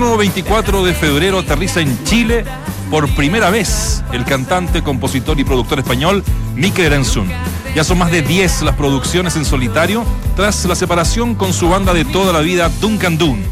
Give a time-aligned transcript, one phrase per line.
[0.00, 2.46] Próximo 24 de febrero aterriza en Chile
[2.90, 7.28] por primera vez el cantante, compositor y productor español Mikel Erenzun.
[7.76, 10.02] Ya son más de 10 las producciones en solitario
[10.36, 13.42] tras la separación con su banda de toda la vida Duncan Dun.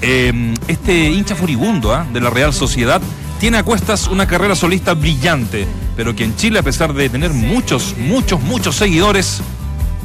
[0.00, 2.06] Eh, este hincha furibundo ¿ah?
[2.10, 3.02] de la Real Sociedad
[3.38, 5.66] tiene a cuestas una carrera solista brillante,
[5.98, 9.42] pero que en Chile, a pesar de tener muchos, muchos, muchos seguidores,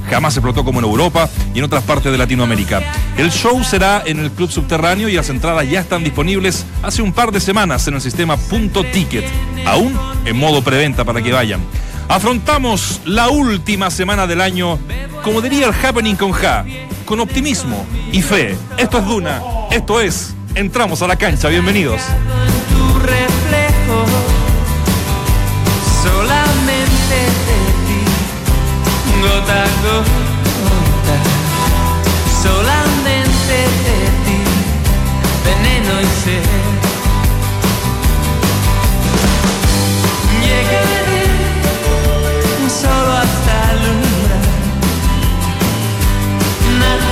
[0.10, 2.82] jamás explotó como en Europa y en otras partes de Latinoamérica.
[3.18, 7.14] El show será en el Club Subterráneo y las entradas ya están disponibles hace un
[7.14, 9.26] par de semanas en el sistema Punto Ticket,
[9.66, 11.62] aún en modo preventa para que vayan.
[12.08, 14.80] Afrontamos la última semana del año,
[15.24, 16.66] como diría el Happening con Ja,
[17.06, 18.56] con optimismo y fe.
[18.78, 22.02] Esto es Duna, esto es Entramos a la cancha, bienvenidos.
[29.26, 31.18] Gota a gota
[32.44, 34.40] solamente de ti
[35.46, 36.46] veneno y sed.
[40.44, 40.86] Llegué
[42.82, 44.46] solo hasta alumbrar
[46.82, 47.12] nada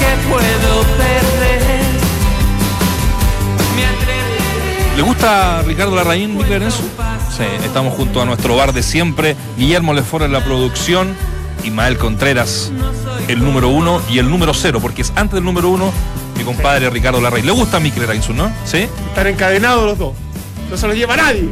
[0.00, 1.86] que puedo perder.
[3.74, 7.05] Me ¿Le gusta Ricardo Larraín, Mikel Erenzun?
[7.36, 11.14] Sí, estamos junto a nuestro bar de siempre, Guillermo Lefort en la producción,
[11.64, 12.72] Ismael Contreras,
[13.28, 15.92] el número uno y el número cero, porque es antes del número uno
[16.38, 17.44] mi compadre Ricardo Larraín.
[17.44, 18.50] ¿Le gusta Mikel Erenzun, no?
[18.64, 18.88] ¿Sí?
[19.08, 20.14] Están encadenados los dos.
[20.70, 21.50] No se los lleva nadie.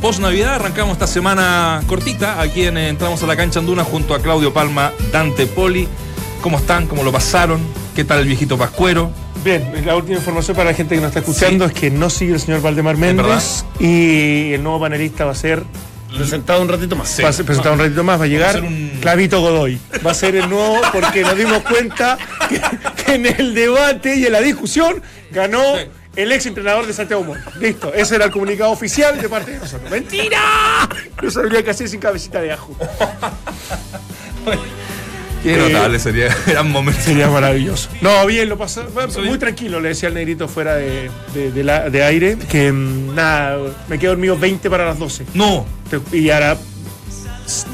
[0.00, 4.20] Post Navidad arrancamos esta semana cortita, aquí en Entramos a la Cancha Anduna junto a
[4.20, 5.86] Claudio Palma, Dante Poli.
[6.40, 6.86] ¿Cómo están?
[6.86, 7.60] ¿Cómo lo pasaron?
[7.94, 9.10] ¿Qué tal el viejito Pascuero?
[9.44, 11.72] Bien, la última información para la gente que nos está escuchando Sí.
[11.74, 12.96] es que no sigue el señor Valdemar?
[12.98, 15.62] Méndez y el nuevo panelista va a ser
[16.14, 17.08] Presentado un ratito más.
[17.08, 17.22] Sí.
[17.22, 19.78] va a ser presentado un ratito más, va a llegar un- Clavito Godoy.
[20.04, 22.18] Va a ser el nuevo porque nos dimos cuenta
[22.48, 22.60] que,
[23.04, 25.84] que en el debate y en la discusión ganó Sí.
[26.16, 27.40] el ex entrenador de Santiago Moro.
[27.60, 29.88] Listo, ese era el comunicado oficial de parte de nosotros.
[29.88, 30.40] ¡Mentira!
[31.22, 32.76] No sabría qué hacer sin cabecita de ajo.
[35.42, 37.00] Qué Eh, notable sería, gran momento.
[37.00, 37.88] Sería maravilloso.
[38.02, 38.84] No, bien, lo pasó.
[39.16, 39.38] muy bien.
[39.38, 43.58] tranquilo, le decía al negrito fuera de, de- de la- de aire que mm, nada,
[43.88, 45.24] me quedo dormido 20 para las 12.
[45.34, 45.66] No,
[46.12, 46.56] Y ahora,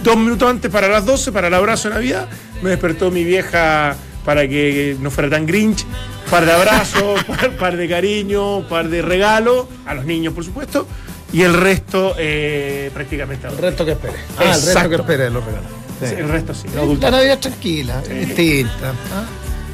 [0.03, 2.29] dos minutos antes para las 12, para el abrazo de Navidad,
[2.63, 5.85] me despertó mi vieja para que no fuera tan grinch.
[6.31, 10.87] Par de abrazos, par, par de cariño, par de regalos, a los niños, por supuesto.
[11.33, 13.49] Y el resto, eh, prácticamente.
[13.49, 14.15] El resto que espere.
[14.39, 15.71] Ah, el resto que espere los regalos.
[16.01, 16.15] Sí.
[16.17, 16.69] El resto sí.
[17.01, 18.91] La Navidad tranquila, es distinta.
[19.15, 19.25] ¿ah?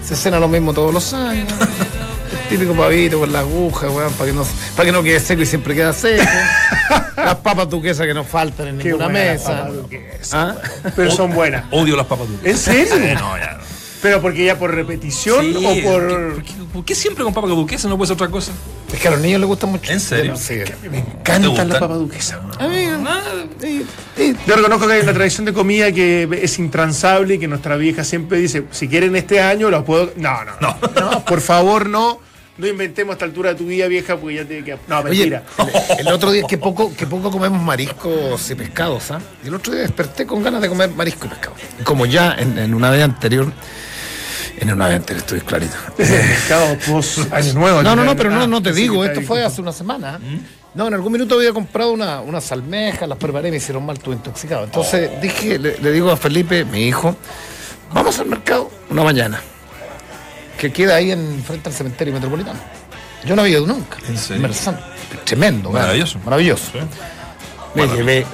[0.04, 1.48] Se cena lo mismo todos los años.
[2.32, 4.44] El típico pavito con la aguja, weón, para que no,
[4.76, 6.22] para que no quede seco y siempre queda seco.
[7.16, 9.68] Las papas duquesas que no faltan en Qué ninguna mesa.
[10.32, 10.54] ¿Ah?
[10.96, 11.64] Pero son buenas.
[11.70, 12.46] odio las papas dulces.
[12.48, 12.94] ¿En serio?
[12.96, 13.62] Sí, no, ya no.
[14.00, 16.34] ¿Pero porque ya por repetición Sí, o por.?
[16.34, 18.50] ¿por qué, por qué siempre con papas duquesas no puede ser otra cosa?
[18.92, 19.90] Es que a los niños les gusta mucho.
[19.90, 20.36] ¿En serio?
[20.36, 20.58] Sí.
[20.82, 22.40] Me ¿Te encanta la papa duquesa.
[22.58, 22.86] A mí,
[23.60, 23.86] sí,
[24.16, 24.36] sí.
[24.46, 28.04] Yo reconozco que hay una tradición de comida que es intransable y que nuestra vieja
[28.04, 30.12] siempre dice: si quieren este año, los puedo.
[30.16, 30.76] No, no, no.
[31.00, 32.20] no, por favor, no.
[32.58, 34.76] No inventemos a esta altura de tu vida, vieja, porque ya tiene que.
[34.86, 35.42] No, Oye, mentira.
[35.98, 39.20] el, el otro día, que poco, que poco comemos mariscos y pescados, ¿ah?
[39.42, 41.56] Y el otro día desperté con ganas de comer marisco y pescado.
[41.82, 43.50] Como ya en, en una vez anterior,
[44.62, 45.74] en una vez estoy clarito.
[45.96, 47.82] Pescado post año nuevo.
[47.82, 50.18] No, no, no, Ah, pero no, no te sí, digo, esto fue hace una semana.
[50.74, 53.96] No, en algún minuto había comprado una, unas almejas, las preparé y me hicieron mal,
[53.96, 54.64] estuve intoxicado.
[54.64, 57.14] Entonces dije, le, le digo a Felipe, mi hijo,
[57.92, 59.40] vamos al mercado una mañana,
[60.58, 62.58] que queda ahí en frente al cementerio metropolitano.
[63.24, 63.98] Yo no había ido nunca.
[64.08, 64.42] ¿En serio?
[64.42, 64.80] Merzán.
[65.24, 65.82] Tremendo, cara.
[65.84, 66.18] Maravilloso.
[66.24, 66.70] Maravilloso.
[66.72, 66.78] Sí.
[67.74, 68.26] Me llevé,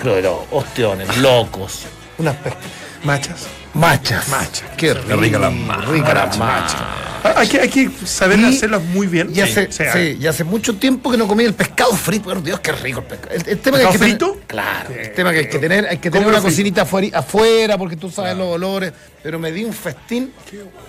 [0.00, 1.82] creo que todo, ostiones, locos,
[2.18, 2.62] unas pescas.
[3.04, 3.46] Machas.
[3.74, 4.28] Machas.
[4.28, 4.64] Machas.
[4.76, 5.86] Qué rica la macha.
[5.90, 6.78] Rica la macha.
[7.24, 9.30] Ah, Hay que, hay que saber Y- hacerlas muy bien.
[9.32, 12.24] Y hace, sí, y hace mucho tiempo que no comía el pescado frito.
[12.24, 13.34] Por Dios, qué rico el pescado.
[13.36, 14.40] El, el tema que hay que ¿Pescado tener- frito?
[14.48, 14.88] claro.
[14.92, 14.98] Sí.
[15.00, 16.50] El tema que hay que tener, hay que ¿Cómo tener una frito?
[16.50, 18.92] cocinita afuera, afuera, porque tú sabes los olores.
[19.22, 20.32] Pero me di un festín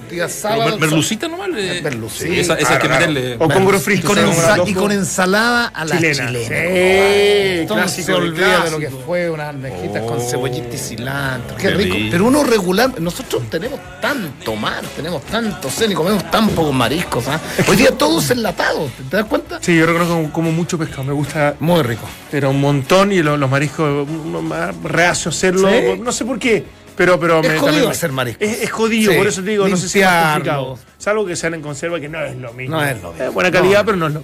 [0.09, 0.63] día sábado.
[0.65, 1.49] Pero merlucita nomás.
[1.55, 2.25] eh, Merlucita.
[2.25, 3.35] sí, esa, esa que Claro, meterle.
[3.35, 4.07] O con y frito.
[4.15, 6.27] ensa- con y con ensalada a la Chilena.
[6.27, 6.47] chilena.
[6.47, 10.19] Sí, Entonces se de olvida de lo que fue unas almejitas con Oh.
[10.19, 11.55] cebollita y cilantro.
[11.57, 11.95] Qué Qué rico.
[11.95, 12.07] rico.
[12.11, 17.27] Pero uno regular, nosotros tenemos tanto mar, tenemos tanto cen y comemos tan pocos mariscos.
[17.27, 17.39] ¿ah?
[17.67, 19.59] Hoy día todo es enlatado, ¿te, das cuenta?
[19.61, 21.03] Sí, yo reconozco como, como mucho pescado.
[21.03, 22.07] Me gusta Muy rico.
[22.31, 25.69] pero un montón y lo- los mariscos más reacio a hacerlo.
[25.69, 25.99] ¿Sí?
[26.01, 26.63] No sé por qué.
[26.95, 28.47] Pero, pero Es me- jodido hacer mariscos.
[28.47, 30.77] Es, es jodido, Sí, por eso te digo, no sé si es complicado.
[30.99, 32.75] Salvo que sean en conserva, que no es lo mismo.
[32.77, 33.31] No es lo mismo.
[33.31, 33.85] buena calidad, No.
[33.85, 34.23] pero no es lo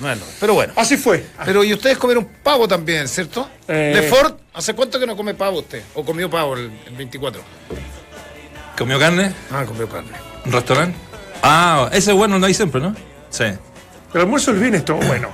[0.00, 0.72] Bueno, pero bueno.
[0.76, 1.24] Así fue.
[1.44, 3.48] Pero y ustedes comieron pavo también, ¿cierto?
[3.68, 3.92] Eh.
[3.94, 5.82] Lefort, ¿hace cuánto que no come pavo usted?
[5.94, 7.40] ¿O comió pavo el, el 24?
[8.76, 9.32] ¿Comió carne?
[9.50, 10.10] Ah, comió carne.
[10.44, 10.96] ¿Un restaurante?
[11.42, 12.94] Ah, ese bueno no hay siempre, ¿no?
[13.30, 13.44] Sí.
[13.44, 15.28] El almuerzo del viernes estuvo bueno.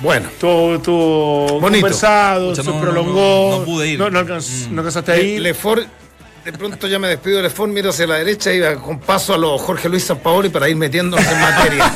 [0.00, 1.82] Bueno, Todo, todo Bonito.
[1.82, 3.50] conversado, se no, no, prolongó.
[3.52, 3.98] no, no pude ir.
[4.00, 4.74] No, no alcanz- Mm.
[4.74, 5.40] no alcanzaste a ir.
[5.40, 5.86] Lefort,
[6.44, 9.34] de pronto ya me despido de Lefort, miro hacia la derecha y iba con paso
[9.34, 11.92] a los Jorge Luis Sampaoli para ir metiéndonos en materia.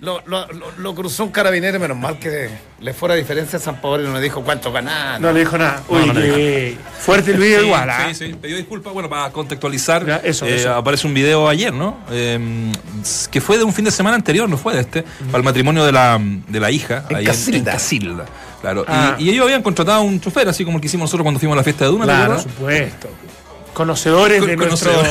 [0.00, 2.48] lo, lo- lo- lo cruzó un carabinero, menos mal que
[2.80, 5.20] Lefort, a diferencia de Sampaoli, no me dijo cuánto ganaron.
[5.22, 5.82] No le dijo nada.
[5.88, 8.06] No, Uy, no le dijo qué fuerte el video Sí, igual, ¿ah?
[8.08, 8.34] Sí, sí.
[8.40, 10.06] Pidió disculpas, bueno, para contextualizar.
[10.06, 10.74] Ya, eso, eh, eso.
[10.74, 11.98] Aparece un video ayer, ¿no?
[12.10, 12.72] Eh,
[13.30, 15.84] que fue de un fin de semana anterior, no fue de este, para el matrimonio
[15.84, 17.04] de la, de la hija.
[17.08, 17.72] En ahí Casilda.
[17.72, 18.24] Casilda,
[18.60, 18.82] Claro.
[18.82, 19.16] Y- Ah.
[19.18, 21.54] Y, ellos habían contratado a un chofer, así como el que hicimos nosotros cuando fuimos
[21.54, 23.08] a la fiesta de Duna, ¿te Claro, por supuesto.
[23.78, 24.92] Conocedores de nuestro.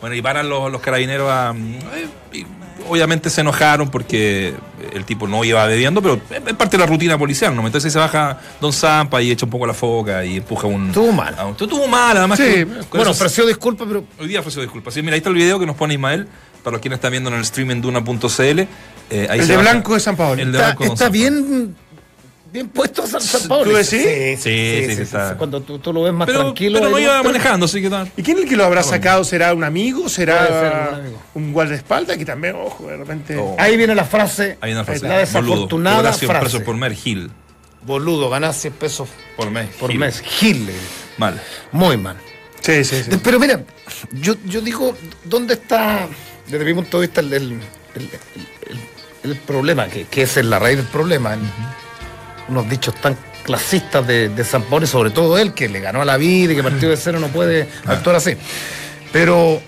[0.00, 1.54] Bueno, y paran los, los carabineros a.
[1.94, 2.44] eh, y
[2.88, 4.52] obviamente se enojaron porque
[4.92, 7.64] el tipo no iba bebiendo, pero es parte de la rutina policial, ¿no?
[7.64, 10.88] Entonces se baja Don Zampa y echa un poco la foca y empuja un.
[10.88, 11.36] Estuvo mal.
[11.44, 12.36] un- Estuvo mal, además.
[12.36, 14.92] Sí, que- bueno, ofreció disculpas, pero Hoy día ofreció disculpas.
[14.92, 16.26] Sí, mira, ahí está el video que nos pone Ismael,
[16.64, 18.40] para los quienes están viendo en el stream en duna.cl.
[18.40, 18.66] eh,
[19.10, 20.42] El de baja- blanco de San Paolo.
[20.42, 21.76] El de está, blanco está bien,
[22.52, 23.64] bien puesto San, San Paolo.
[23.70, 23.90] ¿Tú decís?
[23.90, 25.36] Sí, Sí, sí, sí, está.
[25.36, 26.78] Cuando tú, tú lo ves más Pero, tranquilo.
[26.78, 28.10] pero no ahí, iba pero- manejando, así que tal.
[28.16, 29.24] ¿Y quién es el que lo habrá sacado?
[29.24, 30.08] ¿Será un amigo?
[30.08, 31.22] ¿Será un amigo.
[31.34, 32.16] un guardaespaldas?
[32.18, 33.36] Que también, ojo, de repente.
[33.38, 33.56] Oh.
[33.58, 35.06] Ahí viene la frase, Hay una frase.
[35.08, 36.10] la desafortunada Boludo.
[36.10, 36.44] Cobra 100 frase.
[36.44, 37.30] pesos por mes, Gil.
[37.84, 39.68] Boludo, ganás 100 pesos Por mes.
[39.80, 39.98] por Gil.
[40.00, 40.20] mes.
[40.20, 40.70] Gil.
[41.18, 41.40] Mal.
[41.72, 42.16] Muy mal.
[42.60, 43.10] Sí, sí, sí.
[43.24, 43.60] Pero mira,
[44.12, 46.06] yo, yo digo, ¿dónde está,
[46.46, 47.42] desde mi punto de vista, el, el-
[47.94, 48.10] el-
[48.70, 49.88] el- el problema?
[49.88, 51.36] Que, que es la raíz del problema.
[52.48, 56.02] Unos dichos tan clasistas de, de San Paolo, y sobre todo él, que le ganó
[56.02, 58.36] a la vida y que partido de cero no puede actuar así.
[59.12, 59.60] Pero,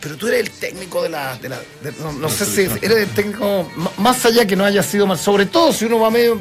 [0.00, 1.36] pero tú eres el técnico de la...
[1.36, 4.82] de la- de- no, no sé si eres el técnico, más allá que no haya
[4.82, 6.38] sido mal, sobre todo si uno va medio,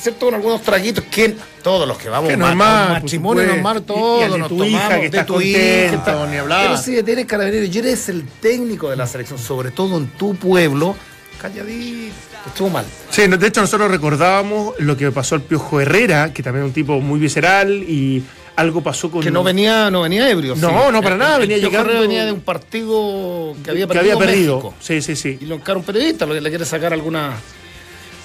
[0.00, 0.26] ¿cierto?
[0.26, 3.54] Con algunos traguitos, que todos los que vamos Que ma- a normal, matrimonio supuesto.
[3.62, 6.26] normal, Y- y todos el de nos tu hija, tomamos, que de tu hija, contento,
[6.26, 6.66] ni hablar.
[6.66, 10.34] Pero si tienes carabineros y eres el técnico de la selección, sobre todo en tu
[10.34, 10.96] pueblo,
[11.40, 12.14] calladito,
[12.46, 12.84] estuvo mal.
[13.10, 16.74] Sí, de hecho nosotros recordábamos lo que pasó al Piojo Herrera, que también es un
[16.74, 18.22] tipo muy visceral y
[18.56, 19.22] algo pasó con...
[19.22, 20.54] Que no venía, no venía ebrio.
[20.56, 23.70] No, no, para nada, El- el venía Piojo llegando- Herrera venía de un partido que
[23.70, 24.74] había que perdido, había perdido.
[24.80, 25.38] Sí, sí, sí.
[25.40, 27.34] Y lo encara un periodista, lo que le quiere sacar alguna.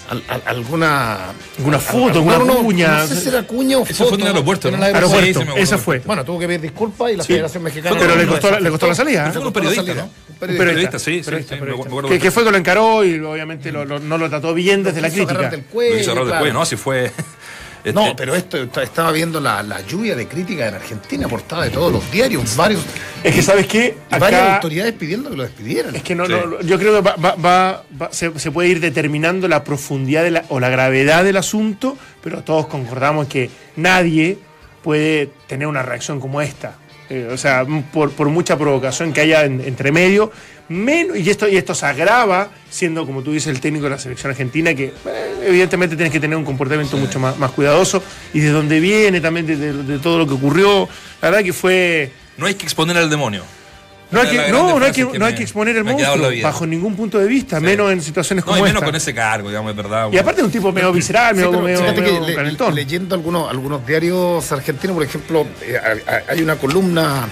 [0.09, 1.29] Al- al- alguna.
[1.57, 2.99] Alguna al- foto, al- alguna no, no, cuña.
[2.99, 4.09] No sé si era cuña o Eso foto.
[4.09, 4.85] fue en el aeropuerto, en el ¿no?
[4.85, 5.15] aeropuerto.
[5.17, 5.99] Aeropuerto, Sí, sí, me esa fue.
[5.99, 7.33] Bueno, tuvo que pedir disculpas y la Sí.
[7.33, 7.95] Federación Mexicana.
[7.99, 9.31] Pero le costó le costó la salida, ¿eh?
[9.31, 9.93] Fue con un periodista.
[9.93, 10.09] ¿no?
[10.39, 10.65] Periodista.
[10.65, 11.87] periodista, sí, sí, periodista, sí, me periodista.
[11.89, 14.99] acuerdo Que, fue que lo encaró y obviamente lo- lo- no lo trató bien desde
[15.01, 15.49] la crítica.
[15.49, 16.43] del cuello, Lo hizo agarrar del claro.
[16.43, 16.65] cuello, ¿no?
[16.65, 17.11] Si fue.
[17.83, 21.63] Este, No, pero esto est- estaba viendo la, la lluvia de crítica en Argentina, portada
[21.65, 22.81] de todos los diarios, varios,
[23.23, 23.95] Es que, ¿sabes qué?
[24.09, 25.95] varias Acá autoridades pidiendo que lo despidieran.
[25.95, 26.31] es que no, Sí.
[26.31, 30.23] no- yo creo que va- va- va- va- se, se puede ir determinando la profundidad
[30.23, 34.37] de la- o la gravedad del asunto, pero todos concordamos que nadie
[34.81, 36.77] puede tener una reacción como esta.
[37.09, 40.31] Eh, o sea, por, por mucha provocación que haya en- entre medio,
[40.69, 43.99] menos, y esto, y esto se agrava siendo, como tú dices, el técnico de la
[43.99, 48.01] selección argentina, que eh, evidentemente tienes que tener un comportamiento mucho más, más cuidadoso,
[48.33, 50.87] y de dónde viene también, de, de- de todo lo que ocurrió.
[51.21, 52.11] La verdad que fue...
[52.37, 53.43] No hay que exponer al demonio.
[54.11, 56.29] No hay que, no, hay que, frases que no hay me- que exponer el monstruo
[56.43, 57.63] bajo ningún punto de vista, Sí.
[57.65, 58.85] menos en situaciones No, como y menos esta.
[58.85, 60.09] con ese cargo, digamos, es verdad.
[60.11, 62.75] Y aparte es un tipo medio visceral, Sí, medio, pero medio- le- calentón.
[62.75, 67.27] leyendo algunos, algunos diarios argentinos, por ejemplo, eh, hay- hay una columna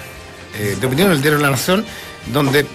[0.59, 1.85] eh, de opinión en el diario La Nación
[2.33, 2.65] donde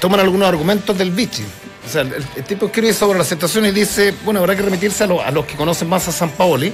[0.00, 1.44] toman algunos argumentos del Vichy.
[1.86, 5.04] O sea, el, el tipo escribe sobre la situación y dice, bueno, habrá que remitirse
[5.04, 6.72] a, lo- a los que conocen más a San Paoli.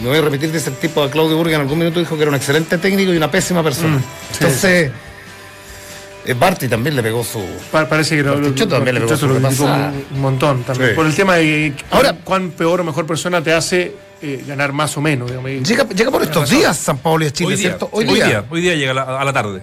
[0.00, 2.22] Me voy a repetir, dice el tipo a Claudio Burga en algún minuto dijo que
[2.22, 3.96] era un excelente técnico y una pésima persona.
[3.96, 4.04] Mm, sí,
[4.40, 4.92] Entonces,
[6.26, 7.40] eh, Barty también le pegó su...
[7.72, 8.34] Pa- Parece que lo,
[8.66, 9.44] también le pegó su un,
[10.14, 10.90] un montón también.
[10.90, 10.94] Sí.
[10.96, 14.96] Por el tema de Ahora- cuán peor o mejor persona te hace eh, ganar más
[14.96, 15.28] o menos.
[15.30, 15.50] digamos.
[15.68, 17.88] Llega, llega por estos días San Paoli a Chile, hoy día, ¿cierto?
[17.92, 18.44] hoy día.
[18.50, 19.62] Hoy día llega a la, a la tarde.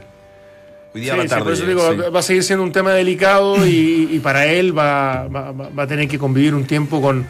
[0.95, 1.43] Hoy día Sí, a la sí, tarde.
[1.43, 1.97] por eso digo, sí.
[2.09, 5.83] va a seguir siendo un tema delicado y, y para él va, va- va- va
[5.83, 7.27] a tener que convivir un tiempo con,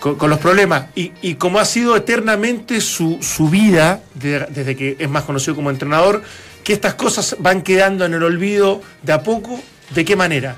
[0.00, 0.86] con, con los problemas.
[0.96, 5.54] Y, y como ha sido eternamente su, su vida, de- desde que es más conocido
[5.54, 6.20] como entrenador,
[6.64, 9.60] que estas cosas van quedando en el olvido de a poco,
[9.94, 10.56] ¿de qué manera?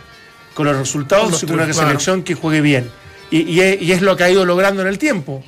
[0.55, 2.89] Con los resultados Con y con una selección que juegue bien.
[3.31, 5.45] Y, y es, y es lo que ha ido logrando en el tiempo.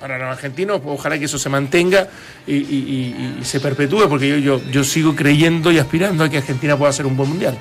[0.00, 2.08] Para los argentinos, pues, ojalá que eso se mantenga
[2.46, 6.28] y, y- y- y se perpetúe, porque yo, yo, yo sigo creyendo y aspirando a
[6.30, 7.58] que Argentina pueda hacer un buen mundial.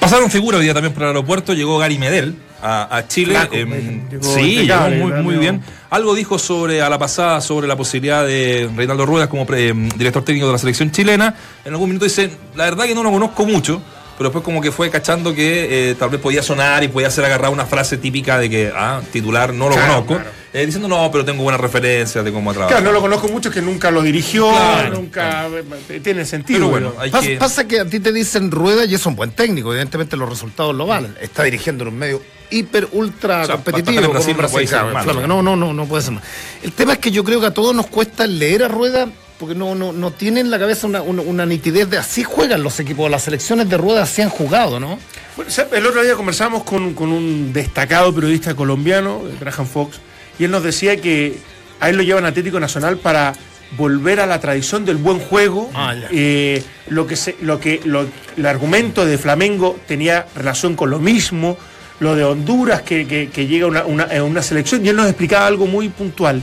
[0.00, 1.52] Pasaron figuras hoy día también por el aeropuerto.
[1.54, 3.34] Llegó Gary Medel a, a Chile.
[3.50, 4.56] Em, llegó sí,
[4.90, 5.62] llegó muy, bien.
[5.90, 9.88] Algo dijo sobre a la pasada sobre la posibilidad de Reinaldo Ruedas como pre- em,
[9.88, 11.34] director técnico de la selección chilena.
[11.64, 13.82] En algún minuto dice: La verdad que no lo conozco mucho.
[14.16, 17.24] Pero después como que fue cachando que eh, tal vez podía sonar y podía ser
[17.24, 20.30] agarrar una frase típica de que, ah, titular no lo Claro, conozco, claro.
[20.52, 22.80] eh, diciendo no, pero tengo buenas referencias de cómo ha trabajado.
[22.80, 25.46] Claro, no lo conozco mucho, que nunca lo dirigió, Claro, nunca
[25.88, 26.58] eh, tiene sentido.
[26.58, 27.36] Pero bueno, hay Pas- que...
[27.36, 30.74] Pasa que a ti te dicen rueda y es un buen técnico, evidentemente los resultados
[30.74, 31.14] lo valen.
[31.20, 33.86] Está dirigiendo en un medio hiper, ultra O sea, competitivo.
[33.96, 34.36] para como Brasil
[34.72, 35.28] no Brasil.
[35.28, 36.22] No, no, no, no puede ser mal.
[36.62, 39.08] El tema es que yo creo que a todos nos cuesta leer a rueda
[39.38, 42.62] porque no, no, no tienen en la cabeza una, una- una nitidez de así juegan
[42.62, 44.98] los equipos, las selecciones de rueda así han jugado, ¿no?
[45.36, 49.98] Bueno, el otro día conversamos con, con un destacado periodista colombiano, Graham Fox,
[50.38, 51.38] y él nos decía que
[51.80, 53.34] a él lo llevan a Atlético Nacional para
[53.76, 55.70] volver a la tradición del buen juego.
[55.74, 55.94] Ah.
[56.12, 60.98] Eh, lo que se- lo que lo- el argumento de Flamengo tenía relación con lo
[61.00, 61.58] mismo,
[62.00, 65.06] lo de Honduras que, que- que llega una, una, eh, una selección, y él nos
[65.08, 66.42] explicaba algo muy puntual.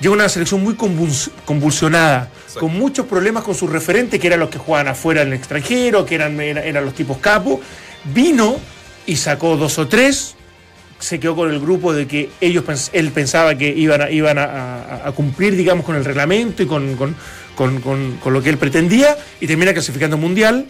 [0.00, 4.48] Llega una selección muy convuls- convulsionada, con muchos problemas con sus referentes, que eran los
[4.48, 7.60] que jugaban afuera en el extranjero, que eran, era- eran los tipos capos.
[8.14, 8.56] Vino
[9.06, 10.34] y sacó dos o tres,
[10.98, 14.44] se quedó con el grupo de que ellos él pensaba que iban a, iban a,
[14.44, 17.14] a- a cumplir, digamos, con el reglamento y con, con-
[17.54, 20.66] con- con- lo que él pretendía, y termina clasificando mundial.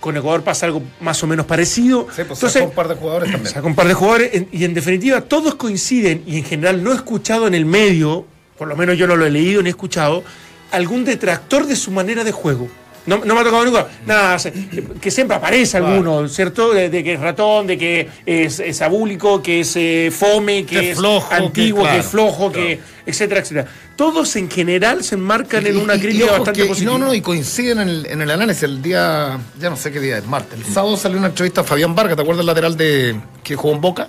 [0.00, 2.08] Con Ecuador pasa algo más o menos parecido.
[2.18, 6.38] Entonces, par de jugadores Saca un par de jugadores y en definitiva todos coinciden y
[6.38, 8.26] en general no he escuchado en el medio,
[8.58, 10.22] por lo menos yo no lo he leído ni he escuchado,
[10.70, 12.68] algún detractor de su manera de juego.
[13.04, 13.84] No, no me ha tocado ninguno.
[14.06, 14.52] Nada, se-
[15.00, 16.72] que siempre aparece alguno, ¿cierto?
[16.72, 20.78] De, de que es ratón, de que es, es abúlico, que es eh, fome, que,
[20.78, 23.66] Que es flojo, antiguo, que, claro, es flojo, que etcétera, etcétera.
[23.96, 26.92] Todos en general se enmarcan en una Y- y- y crítica bastante positiva.
[26.96, 28.62] No, no, y coinciden en el, en el análisis.
[28.62, 30.60] El día, ya no sé qué día es, martes.
[30.64, 33.74] El sábado salió una entrevista a Fabián Vargas, ¿te acuerdas el lateral de que jugó
[33.74, 34.06] en Boca?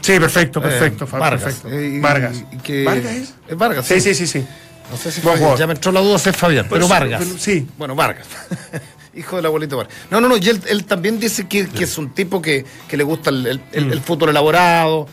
[0.00, 1.04] Sí, perfecto, perfecto.
[1.04, 1.42] Eh, Vargas.
[1.42, 1.68] perfecto.
[1.70, 2.44] Eh, Vargas.
[2.52, 3.34] y que- ¿Vargas es?
[3.48, 4.44] Es Vargas, Sí, sí, sí, sí.
[4.90, 5.58] No sé si jugador.
[5.58, 7.22] ya me entró la duda si es Fabián, pero, Pero Vargas.
[7.24, 7.66] pero sí.
[7.78, 8.26] Bueno, Vargas.
[9.14, 9.94] Hijo del abuelito Vargas.
[10.10, 12.96] No, no, no, y él, él también dice que, que es un tipo que, que
[12.96, 15.06] le gusta el, el- el- el fútbol elaborado,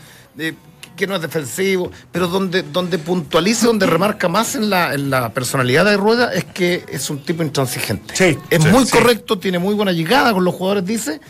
[0.96, 5.32] que no es defensivo, pero donde, donde puntualiza, donde remarca más en la, en la
[5.32, 8.16] personalidad de Rueda es que es un tipo intransigente.
[8.16, 8.90] Sí, es sí, muy sí.
[8.90, 11.20] correcto, tiene muy buena llegada con los jugadores, dice.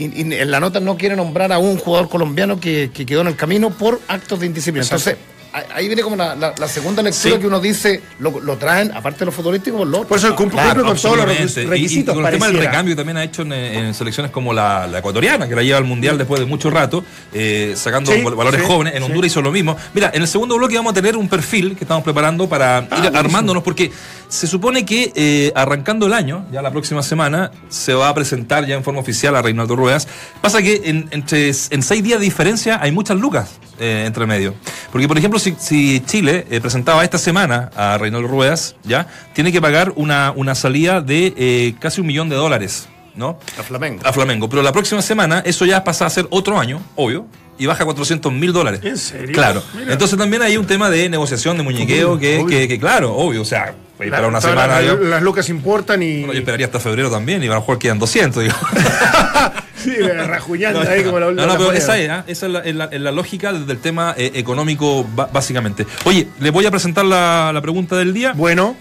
[0.00, 3.20] Y, y en la nota no quiere nombrar a un jugador colombiano que, que quedó
[3.20, 4.84] en el camino por actos de indisciplina.
[4.84, 5.10] Exacto.
[5.10, 7.40] Entonces, ahí- viene como la, la- la segunda lectura Sí.
[7.40, 10.08] que uno dice, lo, lo traen, aparte de los futbolísticos, lo otro.
[10.08, 11.62] Por eso cumple, cumple con todos los Absolutamente.
[11.62, 12.14] requis- Y- requisitos.
[12.14, 14.98] Y, con el tema del recambio también ha hecho en, en selecciones como la, la
[14.98, 18.60] ecuatoriana, que la lleva al mundial después de mucho rato, eh, sacando Sí, val- valores
[18.60, 18.94] sí, jóvenes.
[18.94, 19.06] En sí.
[19.06, 19.76] Honduras hizo lo mismo.
[19.94, 22.88] Mira, en el segundo bloque vamos a tener un perfil que estamos preparando para ir
[22.88, 23.18] buenísimo.
[23.18, 23.90] armándonos, porque
[24.28, 28.64] se supone que eh, arrancando el año, ya la próxima semana, se va a presentar
[28.66, 30.06] ya en forma oficial a Reinaldo Ruedas.
[30.40, 34.54] Pasa que en, entre, en seis días de diferencia hay muchas lucas eh, entre medio.
[34.92, 39.50] Porque, por ejemplo, si, si Chile eh, presentaba esta semana a Reinaldo Ruedas, ya, tiene
[39.52, 43.38] que pagar una, una salida de eh, casi un millón de dólares, ¿no?
[43.58, 44.02] A Flamengo.
[44.06, 44.48] A Flamengo.
[44.48, 47.26] Pero la próxima semana eso ya pasa a ser otro año, obvio.
[47.58, 48.80] Y baja a 400 mil dólares.
[48.84, 49.34] ¿En serio?
[49.34, 49.62] Claro.
[49.74, 49.92] Mira.
[49.92, 53.42] Entonces también hay un tema de negociación, de muñequeo, que, que, que, claro, obvio.
[53.42, 54.80] O sea, para una semana.
[54.80, 56.20] las, yo- las lucas importan y.
[56.20, 58.44] bueno, yo esperaría hasta febrero también y a lo mejor quedan 200.
[58.44, 58.54] digo.
[59.82, 61.46] sí, rajuñando ahí como la No, última.
[61.46, 62.24] no, pero esa es, ¿ah?
[62.26, 65.86] esa es la, es la- es la lógica del tema eh, económico, básicamente.
[66.04, 68.32] Oye, le voy a presentar la, la pregunta del día.
[68.34, 68.76] Bueno,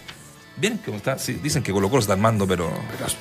[0.57, 1.17] Bien, ¿cómo está?
[1.17, 2.69] Sí, dicen que Colo Colo está armando, pero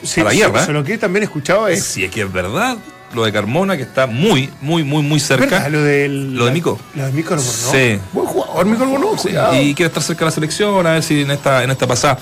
[0.03, 0.65] sí, a la guerra.
[0.65, 0.73] ¿eh?
[0.73, 1.85] lo que también he escuchado es.
[1.85, 2.77] Si es que es verdad,
[3.15, 5.45] lo de Carmona, que está muy, muy, muy, muy cerca.
[5.47, 5.71] ¿Verdad?
[5.71, 6.81] Lo, del, Lo de Mico.
[6.97, 7.71] Lo de Mico Albornoz.
[7.71, 8.01] Sí.
[8.13, 9.23] Buen jugador, Mico Albornoz.
[9.23, 11.87] Sí, y quiere estar cerca de la selección, a ver si en esta, en esta
[11.87, 12.19] pasada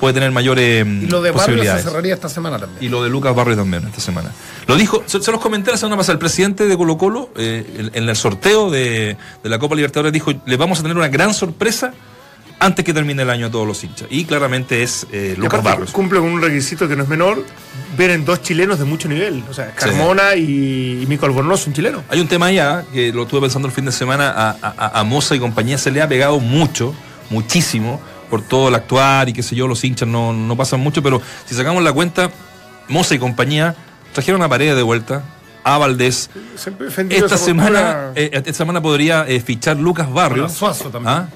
[0.00, 1.84] puede tener mayores Y lo de Barrio se posibilidades.
[1.84, 2.84] cerraría esta semana también.
[2.84, 4.30] Y lo de Lucas Barrio también esta semana.
[4.66, 7.64] Lo dijo, se, se los comenté la semana pasada, el presidente de Colo Colo, eh,
[7.78, 11.08] en, en el sorteo de, de la Copa Libertadores, dijo, le vamos a tener una
[11.08, 11.92] gran sorpresa
[12.58, 14.08] antes que termine el año a todos los hinchas.
[14.10, 15.90] Y claramente es eh, Lucas Barrios.
[15.92, 17.44] cumple con un requisito que no es menor,
[17.98, 19.44] ver en dos chilenos de mucho nivel.
[19.50, 22.02] O sea, Carmona y, y Mico Albornoz, un chileno.
[22.08, 25.04] Hay un tema allá, que lo estuve pensando el fin de semana, a, a, a
[25.04, 26.94] Moza y compañía se le ha pegado mucho,
[27.28, 31.02] muchísimo, por todo el actuar y qué sé yo, los hinchas no, no pasan mucho,
[31.02, 32.30] pero si sacamos la cuenta,
[32.88, 33.74] Moza y compañía
[34.12, 35.22] trajeron a Paredes de vuelta,
[35.62, 36.30] a Valdés.
[37.10, 40.52] Esta semana, eh, esta semana podría eh, fichar Lucas Barrios.
[40.52, 41.14] Suazo también.
[41.14, 41.28] ¿Ah?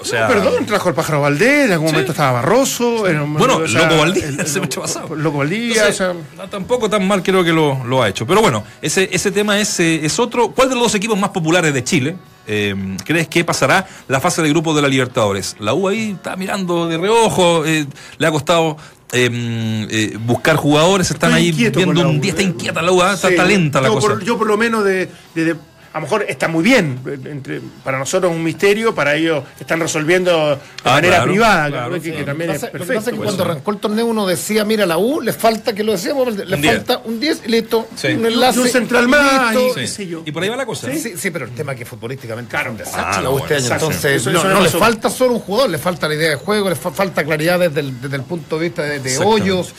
[0.00, 1.92] O sea, No, perdón, trajo al pájaro Valdés, en algún Sí.
[1.94, 3.06] momento estaba Barroso.
[3.06, 5.14] era un- Bueno, Loco Valdía, el- ese el- pasado.
[5.16, 8.26] Loco Entonces, o sea, tampoco tan mal creo que lo, lo ha hecho.
[8.26, 10.50] Pero bueno, ese, ese tema es, eh, es otro.
[10.52, 12.74] ¿Cuál de los dos equipos más populares de Chile eh,
[13.04, 15.56] crees que pasará la fase de grupos de la Libertadores?
[15.58, 17.86] La U ahí está mirando de reojo, eh,
[18.18, 18.76] le ha costado
[19.12, 23.14] eh, eh, buscar jugadores, están Estoy ahí viendo un día, está inquieta la U, ah,
[23.14, 24.06] está, sí, está lenta la yo cosa.
[24.08, 25.56] Por, yo por lo menos de, de- de-
[25.98, 26.98] a lo mejor está muy bien.
[27.24, 31.68] Entre, para nosotros es un misterio, para ellos están resolviendo de Ah, manera claro, privada,
[31.68, 32.94] claro, que, también Lo es que pasa- lo que perfecto.
[32.94, 33.24] pasa es que pues.
[33.26, 36.54] cuando arrancó el torneo uno decía, mira, la U le falta, que lo decíamos, le
[36.54, 36.74] Un 10.
[36.76, 37.88] falta un 10 y listo.
[37.96, 38.08] Sí.
[38.08, 38.58] Un enlace.
[38.58, 39.66] Y un central más, listo.
[39.68, 39.80] y- Sí.
[39.80, 40.22] qué sé yo.
[40.24, 40.88] Y por ahí va la cosa.
[40.92, 42.66] Sí, sí, pero el tema es que futbolísticamente Claro.
[42.66, 43.72] es un desastre Ah, no, este año.
[43.74, 46.30] Entonces, Eso- no, eso no no le falta solo un jugador, le falta la idea
[46.30, 49.74] de juego, le fa- falta claridad desde el, desde el punto de vista de, hoyos.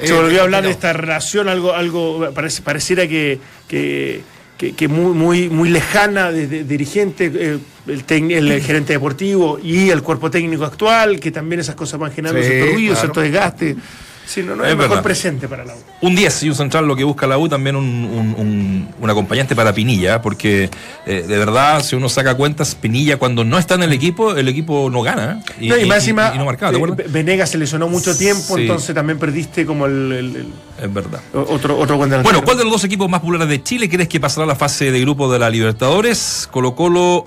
[0.00, 0.70] Se Eh, volvió a hablar de complicado.
[0.70, 3.38] esta relación, algo, algo parece, pareciera que,
[3.68, 4.22] que,
[4.56, 9.90] que- que muy, muy, muy lejana de, de- dirigente, eh, el, el gerente deportivo y
[9.90, 13.00] el cuerpo técnico actual, que también esas cosas van generando Sí, cierto ruido, claro.
[13.00, 13.76] cierto desgaste.
[14.26, 15.02] Sí, no, no es, Es mejor verdad.
[15.04, 15.78] presente para la U.
[16.02, 19.10] Un 10 y un central lo que busca la U, también un, un- un- un
[19.10, 20.68] acompañante para Pinilla, porque
[21.06, 24.48] eh, de verdad, si uno saca cuentas, Pinilla cuando no está en el equipo, el
[24.48, 25.40] equipo no gana.
[25.48, 25.52] ¿eh?
[25.66, 27.12] Y, No, y y- más encima, y no marcaba, ¿te eh, acuerdas?
[27.12, 28.62] Venegas se lesionó mucho tiempo, Sí.
[28.62, 30.52] entonces también perdiste como el, el- el-
[30.82, 31.20] Es verdad.
[31.32, 31.96] otro, otro.
[31.96, 34.56] Bueno, ¿cuál de los dos equipos más populares de Chile crees que pasará a la
[34.56, 36.48] fase de grupo de la Libertadores?
[36.50, 37.26] Colo Colo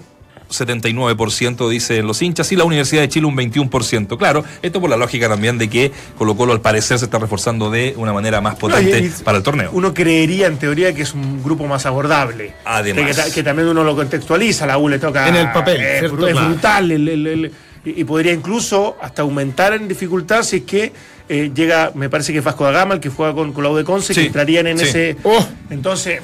[0.50, 4.18] 79% dicen los hinchas y la Universidad de Chile un 21%.
[4.18, 7.70] Claro, esto por la lógica también de que Colo Colo al parecer se está reforzando
[7.70, 9.70] de una manera más potente No, y- y- para el torneo.
[9.74, 12.53] Uno creería en teoría que es un grupo más abordable.
[12.65, 13.15] Además.
[13.18, 15.27] Que, que que también uno lo contextualiza, la U le toca.
[15.27, 15.79] En el papel,
[16.12, 16.91] bru- es brutal.
[16.91, 17.51] el- el- el-
[17.86, 20.91] y, y podría incluso hasta aumentar en dificultad si es que
[21.29, 23.70] eh, llega, me parece que es Vasco da Gama, el que juega con, con la
[23.70, 24.86] U de Conce, Sí, que entrarían en sí.
[24.86, 25.15] ese.
[25.24, 25.46] Oh.
[25.70, 26.20] Entonces,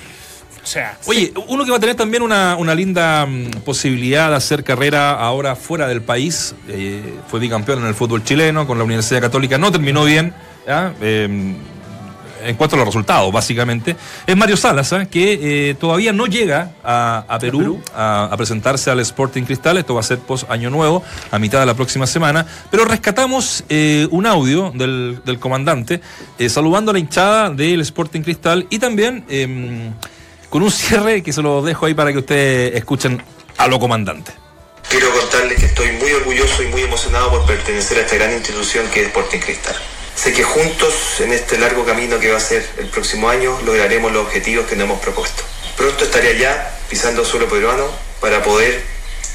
[0.66, 0.98] o sea.
[1.06, 5.14] Oye, uno que va a tener también una, una linda mm, posibilidad de hacer carrera
[5.14, 9.60] ahora fuera del país, eh, fue bicampeón en el fútbol chileno con la Universidad Católica,
[9.60, 10.34] no terminó bien,
[10.66, 10.92] ¿ya?
[11.02, 11.56] Eh,
[12.46, 13.96] en cuanto a los resultados, básicamente,
[14.26, 15.06] es Mario Salas, ¿ah?
[15.06, 17.82] que eh, todavía no llega a, a Perú, Perú?
[17.94, 21.60] A, a presentarse al Sporting Cristal, esto va a ser post Año Nuevo, a mitad
[21.60, 26.02] de la próxima semana, pero rescatamos eh, un audio del, del comandante
[26.38, 29.92] eh, saludando a la hinchada del Sporting Cristal y también em,
[30.56, 33.22] con un cierre que se lo dejo ahí para que ustedes escuchen
[33.58, 34.32] a lo comandante.
[34.90, 38.88] Quiero contarles que estoy muy orgulloso y muy emocionado por pertenecer a esta gran institución
[38.88, 39.76] que es Sporting Cristal.
[40.16, 44.14] Sé que juntos, en este largo camino que va a ser el próximo año, lograremos
[44.14, 45.44] los objetivos que nos hemos propuesto.
[45.76, 47.90] Pronto estaré allá, pisando suelo peruano,
[48.22, 48.82] para poder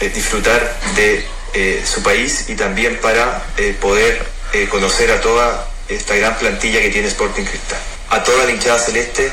[0.01, 5.71] eh, disfrutar de eh, su país y también para eh, poder eh, conocer a toda
[5.87, 7.79] esta gran plantilla que tiene Sporting Cristal.
[8.09, 9.31] A toda la hinchada celeste,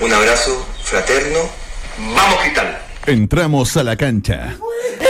[0.00, 1.38] un abrazo fraterno.
[2.14, 2.78] ¡Vamos Cristal!
[3.06, 4.54] Entramos a la cancha.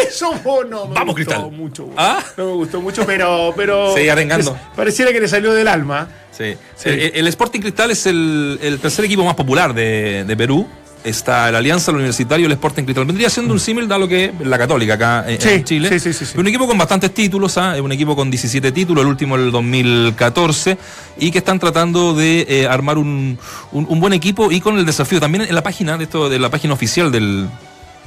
[0.06, 1.50] Eso oh, no me Vamos, gustó Cristal.
[1.52, 1.90] mucho.
[1.96, 2.22] ¿Ah?
[2.36, 3.52] No me gustó mucho, pero.
[3.56, 4.52] pero Sigue arengando.
[4.52, 6.08] es- pareciera que le salió del alma.
[6.30, 6.56] Sí.
[6.84, 10.66] El, el Sporting Cristal es el, el tercer equipo más popular de, de Perú.
[11.02, 13.06] Está la Alianza, el Universitario el Sporting Cristal.
[13.06, 15.98] Vendría siendo un símil, dado lo que es la Católica acá en, Sí, en Chile.
[15.98, 16.38] sí, sí, sí.
[16.38, 17.74] Un equipo con bastantes títulos, ¿ah?
[17.82, 20.76] Un equipo con 17 títulos, el último el 2014,
[21.18, 23.38] y que están tratando de eh, armar un,
[23.72, 25.20] un- un buen equipo y con el desafío.
[25.20, 27.48] También en la página, de esto, de la página oficial del,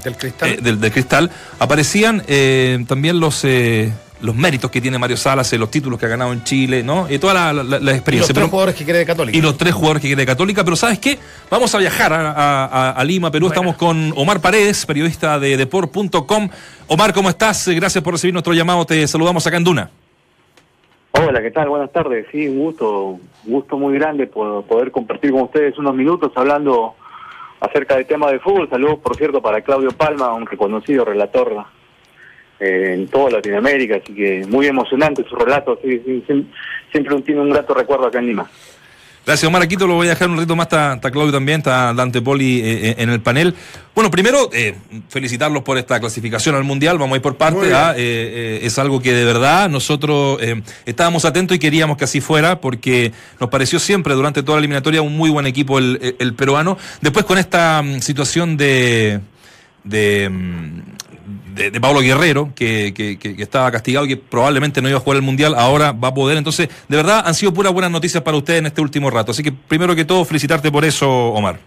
[0.03, 0.49] Del cristal.
[0.49, 3.91] eh, del, del Cristal, aparecían eh, también los eh,
[4.23, 7.07] los méritos que tiene Mario Salas, eh, los títulos que ha ganado en Chile, ¿no?
[7.09, 8.33] Y toda la, la- la y los experiencia.
[8.33, 9.37] tres Pero- jugadores que quiere de Católica.
[9.37, 11.19] y los tres jugadores que quiere de Católica, pero ¿sabes qué?
[11.51, 13.47] Vamos a viajar a, a- a- a Lima, Perú.
[13.47, 16.49] Estamos con Omar Paredes, periodista de Deport.com.
[16.87, 17.67] Omar, ¿cómo estás?
[17.67, 18.85] Eh, Gracias por recibir nuestro llamado.
[18.85, 19.89] Te saludamos acá en Duna.
[21.11, 21.69] Hola, ¿qué tal?
[21.69, 22.25] Buenas tardes.
[22.31, 26.95] Sí, un gusto, un gusto muy grande por poder compartir con ustedes unos minutos hablando
[27.59, 28.67] acerca del tema de fútbol.
[28.69, 31.65] Saludos, por cierto, para Claudio Palma, un reconocido relator
[32.63, 35.79] eh, en toda Latinoamérica, así que muy emocionante su relato.
[35.83, 36.47] Sí, sí, sí,
[36.91, 38.49] siempre tiene un grato recuerdo acá en Lima.
[39.25, 39.61] Gracias, Omar.
[39.61, 40.65] Aquí te lo voy a dejar un ratito más.
[40.65, 43.55] Está, está Claudio también, está Dante Poli eh, eh, en el panel.
[43.95, 44.75] Bueno, primero, eh,
[45.07, 46.97] felicitarlos por esta clasificación al Mundial.
[46.97, 47.73] Vamos a ir por parte.
[47.73, 52.03] ah, eh, eh, es algo que de verdad nosotros eh, estábamos atentos y queríamos que
[52.03, 55.99] así fuera, porque nos pareció siempre durante toda la eliminatoria un muy buen equipo el,
[56.01, 56.77] el- el peruano.
[56.99, 59.21] Después con esta mm, situación de...
[59.85, 60.81] de mm,
[61.53, 65.17] de, Pablo Guerrero, que, que- que- estaba castigado y que probablemente no iba a jugar
[65.17, 66.37] el Mundial, ahora va a poder.
[66.37, 69.31] Entonces, de verdad, han sido puras buenas noticias para ustedes en este último rato.
[69.31, 71.57] Así que, primero que todo, felicitarte por eso, Omar.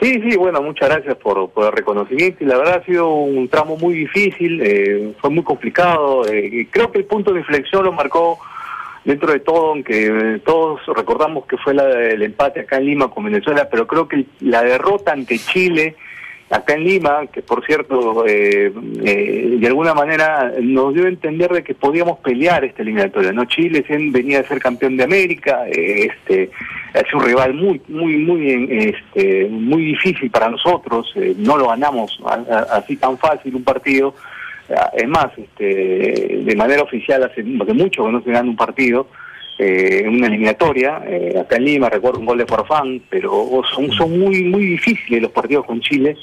[0.00, 3.48] Sí, sí, bueno, muchas gracias por, por el reconocimiento y la verdad ha sido un
[3.48, 7.84] tramo muy difícil, eh, fue muy complicado, eh, y creo que el punto de inflexión
[7.84, 8.38] lo marcó
[9.04, 13.08] dentro de todo, aunque eh, todos recordamos que fue la, el empate acá en Lima
[13.08, 15.94] con Venezuela, pero creo que la derrota ante Chile
[16.50, 18.72] acá en Lima, que por cierto, eh,
[19.04, 23.32] eh, de alguna manera nos dio a entender de que podíamos pelear esta eliminatoria.
[23.32, 26.50] No Chile venía a ser campeón de América, eh, este,
[26.94, 31.12] es un rival muy, muy, muy, este, muy difícil para nosotros.
[31.16, 32.18] eh, no lo ganamos
[32.70, 34.14] así tan fácil un partido.
[34.70, 38.56] Ah, Es más, este, de manera oficial hace, hace mucho que no se gana un
[38.56, 39.06] partido
[39.58, 41.02] eh, una eliminatoria.
[41.06, 45.22] eh, acá en Lima recuerdo un gol de Forfán, pero son, son muy muy difíciles
[45.22, 46.16] los partidos con Chile.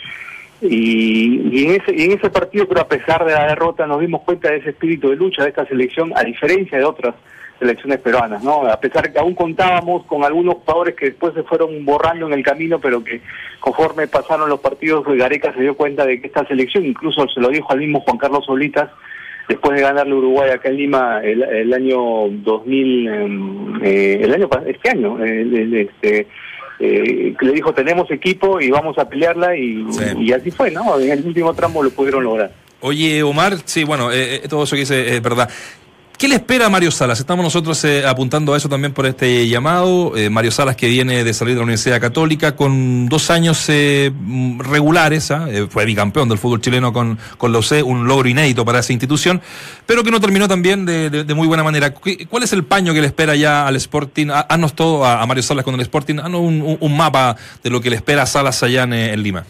[0.62, 4.00] Y, y en ese, y en ese partido, pero a pesar de la derrota, nos
[4.00, 7.16] dimos cuenta de ese espíritu de lucha de esta selección, a diferencia de otras
[7.58, 8.68] selecciones peruanas, ¿no?
[8.68, 12.44] A pesar que aún contábamos con algunos jugadores que después se fueron borrando en el
[12.44, 13.22] camino, pero que
[13.60, 17.50] conforme pasaron los partidos, Gareca se dio cuenta de que esta selección, incluso se lo
[17.50, 18.90] dijo al mismo Juan Carlos Solitas,
[19.48, 24.90] después de ganarle Uruguay acá en Lima el, el año 2000, eh, el año este
[24.90, 26.28] año, este,
[26.80, 30.04] eh, le dijo tenemos equipo y vamos a pelearla y, Sí.
[30.20, 31.00] y así fue, ¿no?
[31.00, 32.52] En el último tramo lo pudieron lograr.
[32.84, 35.48] Oye, Omar, sí, bueno, eh, eh, todo eso que dice es verdad.
[36.22, 37.20] ¿Qué le espera a Mario Salas?
[37.20, 40.16] Estamos nosotros eh, apuntando a eso también por este llamado.
[40.16, 44.12] Eh, Mario Salas que viene de salir de la Universidad Católica con dos años eh,
[44.14, 45.48] mm, regulares, ¿ah?
[45.50, 48.94] Eh, fue bicampeón del fútbol chileno con, con la UC, un logro inédito para esa
[48.94, 49.42] institución,
[49.88, 51.92] pero que no terminó también de, muy buena manera.
[51.92, 54.28] ¿Qué- ¿Cuál es el paño que le espera ya al Sporting?
[54.48, 57.96] Haznos todo a, Mario Salas con el Sporting, haznos un, mapa de lo que le
[57.96, 59.44] espera a Salas allá en Lima.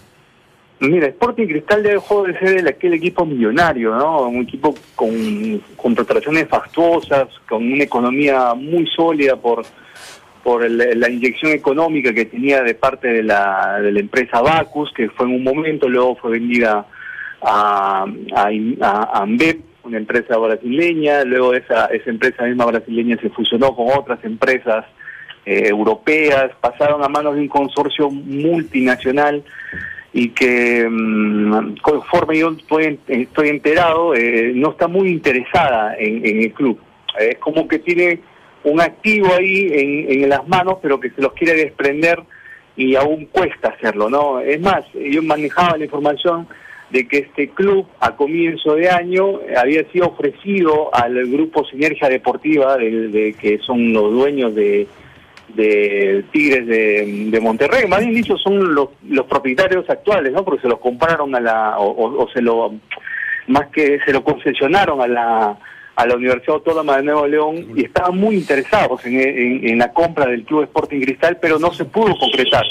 [0.81, 4.27] Mira, Sporting Cristal dejó de ser el, aquel equipo millonario, ¿no?
[4.27, 9.63] Un equipo con, con preparaciones fastuosas, con una economía muy sólida por
[10.43, 15.07] por la inyección económica que tenía de parte de la, de la empresa Bacus, que
[15.09, 16.85] fue en un momento, luego fue vendida
[17.41, 18.49] a, a,
[18.81, 24.23] a Ambev, una empresa brasileña, luego esa, esa empresa misma brasileña se fusionó con otras
[24.23, 24.85] empresas
[25.45, 29.43] eh, europeas, pasaron a manos de un consorcio multinacional
[30.13, 36.43] y que mm, conforme yo estoy, estoy enterado, eh, no está muy interesada en, en
[36.43, 36.79] el club.
[37.19, 38.19] Eh, Es como que tiene
[38.63, 42.19] un activo ahí en, en las manos, pero que se los quiere desprender
[42.75, 44.39] y aún cuesta hacerlo, ¿no?
[44.39, 46.47] Es más, yo manejaba la información
[46.89, 52.75] de que este club a comienzo de año había sido ofrecido al grupo Sinergia Deportiva,
[52.77, 54.87] de, de que son los dueños de,
[55.55, 60.43] de Tigres de, de Monterrey, más bien dicho son los, los propietarios actuales, ¿no?
[60.45, 62.73] Porque se los compraron a la, o, o- o se lo,
[63.47, 65.57] más que se lo concesionaron a la,
[65.95, 69.91] a la Universidad Autónoma de Nuevo León y estaban muy interesados en, en- en la
[69.93, 72.63] compra del Club Sporting Cristal, pero no se pudo concretar.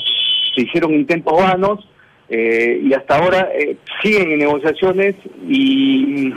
[0.54, 1.88] Se hicieron intentos vanos
[2.28, 5.14] eh, y hasta ahora eh, siguen en negociaciones
[5.48, 6.32] y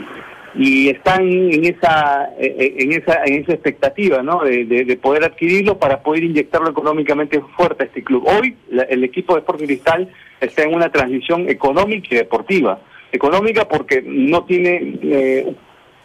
[0.56, 5.24] y están en esa eh, en esa en esa expectativa no de, de- de poder
[5.24, 8.24] adquirirlo para poder inyectarlo económicamente fuerte a este club.
[8.26, 8.56] Hoy
[8.88, 10.08] el equipo de Sporting Cristal
[10.40, 12.78] está en una transición económica y deportiva.
[13.12, 15.54] Económica porque no tiene eh,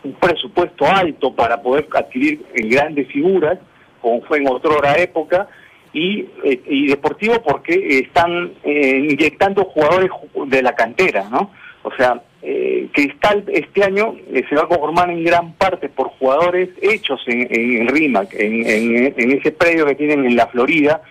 [0.04, 3.60] un presupuesto alto para poder adquirir eh, grandes figuras
[4.02, 5.48] como fue en otrora época
[5.92, 11.52] y, eh, y deportivo porque están eh, inyectando jugadores ju- de la cantera, ¿no?
[11.84, 16.08] O sea, eh, Cristal este año eh, se va a conformar en gran parte por
[16.10, 18.65] jugadores hechos en, en, en RIMAC, en,
[19.17, 21.02] en, ese predio que tienen en la Florida,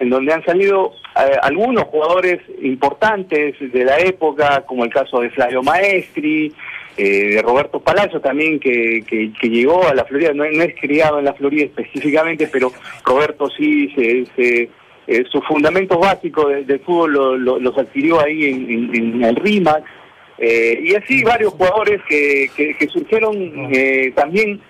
[0.00, 5.30] en donde han salido eh, algunos jugadores importantes de la época, como el caso de
[5.30, 6.52] Flavio Maestri,
[6.96, 11.26] eh, de Roberto Palacio también, que, que, llegó a la Florida, no, es criado en
[11.26, 12.72] la Florida específicamente, pero
[13.04, 14.68] Roberto sí, se, se,
[15.06, 17.12] eh, sus fundamentos básicos de- del fútbol
[17.44, 19.84] lo- los adquirió ahí en, en- en el RIMAC,
[20.38, 23.34] eh, y así varios jugadores que, que, que surgieron
[23.74, 24.60] eh, también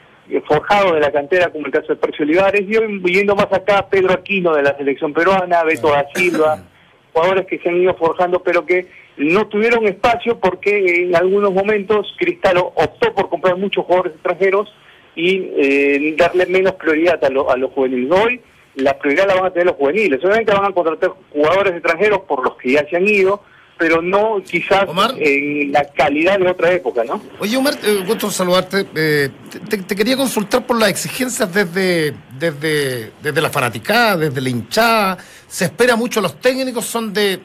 [0.46, 3.88] forjados de la cantera, como el caso de Percio Olivares, y hoy yendo más acá,
[3.88, 6.62] Pedro Aquino de la selección peruana, Beto da Silva,
[7.12, 12.14] jugadores que se han ido forjando, pero que no tuvieron espacio porque en algunos momentos
[12.18, 14.72] Cristal optó por comprar muchos jugadores extranjeros
[15.16, 18.10] y eh, darle menos prioridad a, lo- a los juveniles.
[18.12, 18.40] Hoy
[18.76, 20.22] la prioridad la van a tener los juveniles.
[20.24, 23.42] Obviamente van a contratar jugadores extranjeros por los que ya se han ido,
[23.78, 25.14] pero no quizás Omar.
[25.18, 27.22] en la calidad de otra época, ¿no?
[27.38, 28.86] Oye, Omar, eh, gusto saludarte.
[28.94, 29.30] Eh,
[29.70, 35.18] te, te quería consultar por las exigencias desde, desde, desde la fanaticada, desde la hinchada.
[35.46, 37.40] Se espera mucho, los técnicos son de,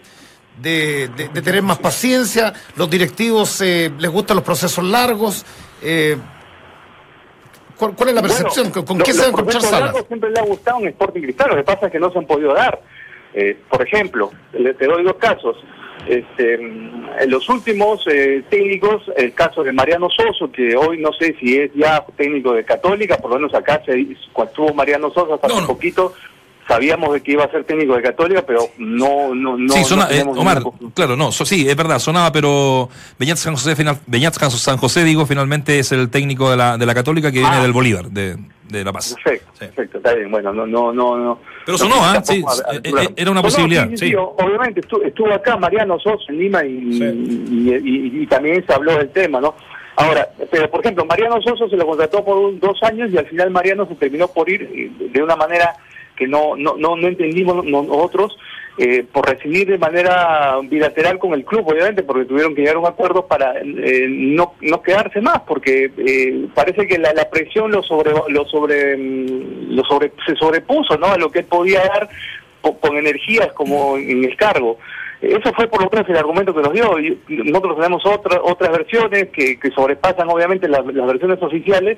[0.62, 5.46] de, de- de tener más paciencia, los directivos eh, les gustan los procesos largos.
[5.84, 6.18] Eh,
[7.78, 8.70] ¿cuál, cuál es la percepción?
[8.72, 9.96] Bueno, ¿Con, lo- qué se va a encontrar Salas?
[10.08, 12.26] siempre le ha gustado un Sporting Cristal, lo que pasa es que no se han
[12.26, 12.82] podido dar.
[13.36, 15.58] Eh, por ejemplo, le, te doy dos casos.
[16.08, 21.36] Este, en los últimos eh, técnicos, el caso de Mariano Soso, que hoy no sé
[21.40, 25.34] si es ya técnico de Católica, por lo menos acá se, cuando estuvo Mariano Soso
[25.36, 25.68] hasta No, hace no.
[25.68, 26.14] poquito,
[26.68, 29.74] sabíamos de que iba a ser técnico de Católica, pero no, no, no.
[29.74, 33.54] sí, no eh, Omar, ningún- claro, no, so- sí, es verdad, sonaba, pero Beñat San
[33.54, 36.94] José, final, Beñat San San José, digo, finalmente es el técnico de la, de la
[36.94, 37.62] Católica que viene Ah.
[37.62, 38.36] del Bolívar, de,
[38.80, 39.16] de La Paz.
[39.24, 39.60] Perfecto, Sí.
[39.66, 40.30] perfecto, está bien.
[40.32, 41.18] Bueno, no, no, no.
[41.18, 42.18] no Pero no sonó, a-
[42.74, 46.40] eh, eh, era una No, no, posibilidad, sí, obviamente estuvo, estuvo acá Mariano Sosa en
[46.40, 49.56] Lima y, y, y- y también se habló del tema, ¿no?
[49.96, 53.28] Ahora, pero por ejemplo, Mariano Soso se lo contrató por un- dos años y al
[53.28, 55.76] final Mariano se terminó por ir eh, de una manera
[56.16, 58.36] que no no no, no entendimos no- nosotros
[58.78, 62.80] eh, por recibir de manera bilateral con el club, obviamente, porque tuvieron que llegar a
[62.80, 67.72] un acuerdo para eh, no, no quedarse más, porque eh, parece que la, la presión
[67.72, 71.08] lo sobre lo sobre mm, lo sobre se sobrepuso, ¿no?
[71.08, 72.10] A lo que él podía dar
[72.62, 74.80] po- con energías como en el cargo.
[75.22, 76.98] Eso fue por lo menos el argumento que nos dio.
[77.30, 81.98] Nosotros tenemos otra, otras versiones que, que sobrepasan obviamente las, las versiones oficiales,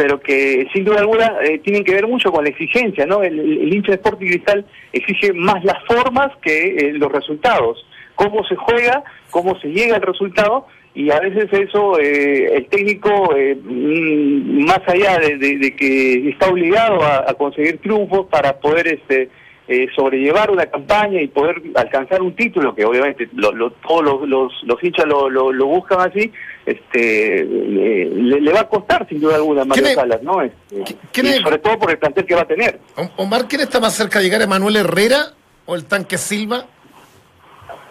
[0.00, 3.22] pero que sin duda alguna eh, tienen que ver mucho con la exigencia, ¿no?
[3.22, 7.84] El, hincha de Sporting Cristal exige más las formas que eh, los resultados.
[8.14, 13.36] Cómo se juega, cómo se llega al resultado, y a veces eso, eh, el técnico,
[13.36, 19.28] eh, mm, más allá de, de- que está obligado a, conseguir triunfos para poder este
[19.68, 24.28] eh, sobrellevar una campaña y poder alcanzar un título, que obviamente lo- lo- todos los,
[24.28, 26.32] los, los hinchas lo, lo buscan así,
[26.66, 30.22] este le, le- le va a costar sin duda alguna a Mario ¿Quién es- Salas,
[30.22, 30.42] ¿no?
[30.42, 32.78] Este, quién y es- sobre todo por el plantel que va a tener.
[33.16, 34.42] Omar, ¿quién está más cerca de llegar?
[34.42, 35.32] ¿Emanuel Herrera
[35.66, 36.66] o el tanque Silva?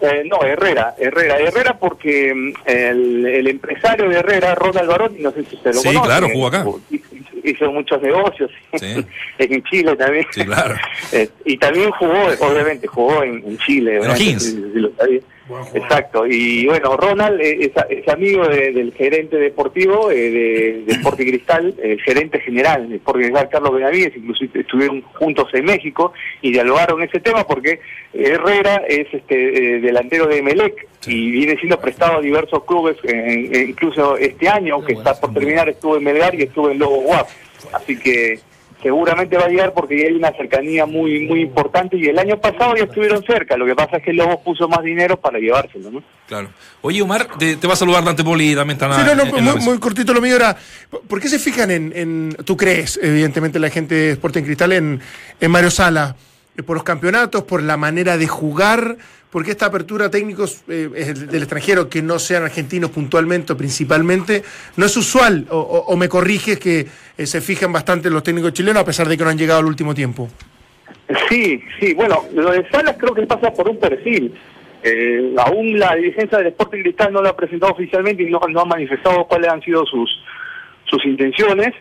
[0.02, 5.30] Eh, no, Herrera, Herrera, Herrera porque mm, el, el empresario de Herrera, Ronald Barón, no
[5.30, 6.64] sé si usted lo Sí, conoce, claro, jugó acá.
[7.44, 9.04] hizo- muchos negocios Sí.
[9.38, 10.26] en Chile también.
[10.30, 10.76] Sí, claro.
[11.12, 13.96] Eh, y también jugó, obviamente, jugó en, en Chile.
[13.96, 14.42] En O'Higgins.
[14.44, 15.20] sí, sí.
[15.74, 16.26] Exacto.
[16.26, 21.26] Y bueno, Ronald eh, es, es amigo de- del gerente deportivo eh, de, de Sporting
[21.26, 26.52] Cristal, el gerente general de Sporting Cristal, Carlos Benavides, inclusive estuvieron juntos en México y
[26.52, 27.80] dialogaron ese tema porque
[28.12, 33.48] Herrera es este eh, delantero de Emelec y viene siendo prestado a diversos clubes, eh,
[33.52, 37.00] eh, incluso este año que está por terminar estuvo en Melgar y estuvo en Lobo
[37.02, 37.26] Guap.
[37.72, 38.38] Así que
[38.82, 42.74] seguramente va a llegar porque hay una cercanía muy muy importante y el año pasado
[42.76, 45.90] ya estuvieron cerca, lo que pasa es que el Lobo puso más dinero para llevárselo,
[45.90, 46.02] ¿no?
[46.26, 46.48] Claro.
[46.82, 49.36] Oye, Omar, te, te va a saludar Dante Poli y también está Sí, no, no,
[49.36, 50.56] en- muy, muy cortito lo mío era,
[51.08, 55.00] ¿por qué se fijan en, en- tú crees, evidentemente la gente de Sporting Cristal, en,
[55.40, 56.16] en Mario Sala?
[56.60, 58.96] Eh, ¿Por los campeonatos, por la manera de jugar?
[59.30, 64.42] Porque esta apertura técnicos eh, del extranjero que no sean argentinos puntualmente o principalmente
[64.76, 65.46] no es usual?
[65.50, 69.08] ¿O, o- o me corriges que eh, se fijan bastante los técnicos chilenos a pesar
[69.08, 70.28] de que no han llegado al último tiempo?
[71.28, 74.34] Sí, sí, bueno, lo de Salas creo que pasa por un perfil.
[74.82, 78.60] Eh, aún la dirigencia del Sporting Cristal no lo ha presentado oficialmente y no, no
[78.60, 80.10] ha manifestado cuáles han sido sus
[80.86, 81.72] sus intenciones,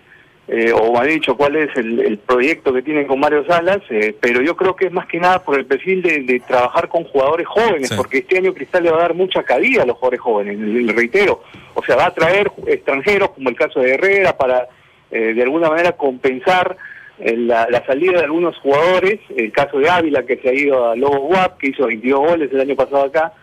[0.51, 4.15] eh, o ha dicho cuál es el, el proyecto que tienen con Mario Salas, eh,
[4.19, 7.03] pero yo creo que es más que nada por el perfil de, de trabajar con
[7.03, 7.95] jugadores jóvenes, Sí.
[7.95, 10.81] porque este año Cristal le va a dar mucha cabida a los jugadores jóvenes, le
[10.81, 11.43] le reitero.
[11.75, 14.67] O sea, va a traer extranjeros, como el caso de Herrera, para
[15.11, 16.75] eh, de alguna manera compensar
[17.19, 20.89] eh, la, la salida de algunos jugadores, el caso de Ávila que se ha ido
[20.89, 23.33] a Lobo Guap, que hizo 22 goles el año pasado acá,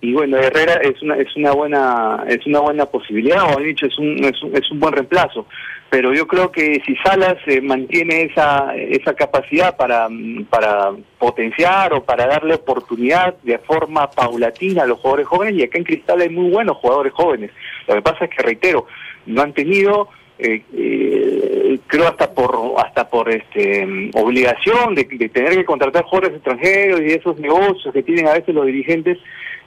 [0.00, 3.86] y bueno, Herrera es una es una buena es una buena posibilidad, o han dicho
[3.86, 5.46] es un, es un es un buen reemplazo,
[5.88, 11.92] pero yo creo que si Salas eh, mantiene esa esa capacidad para mm, para potenciar
[11.92, 16.20] o para darle oportunidad de forma paulatina a los jugadores jóvenes y acá en Cristal
[16.20, 17.50] hay muy buenos jugadores jóvenes.
[17.86, 18.86] Lo que pasa es que reitero,
[19.26, 25.28] no han tenido eh, eh, creo hasta por hasta por este mm, obligación de, de
[25.28, 29.18] tener que contratar jugadores extranjeros y esos negocios que tienen a veces los dirigentes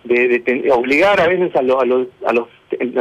[0.04, 2.48] de, de ten- obligar a veces a, lo- a los a los,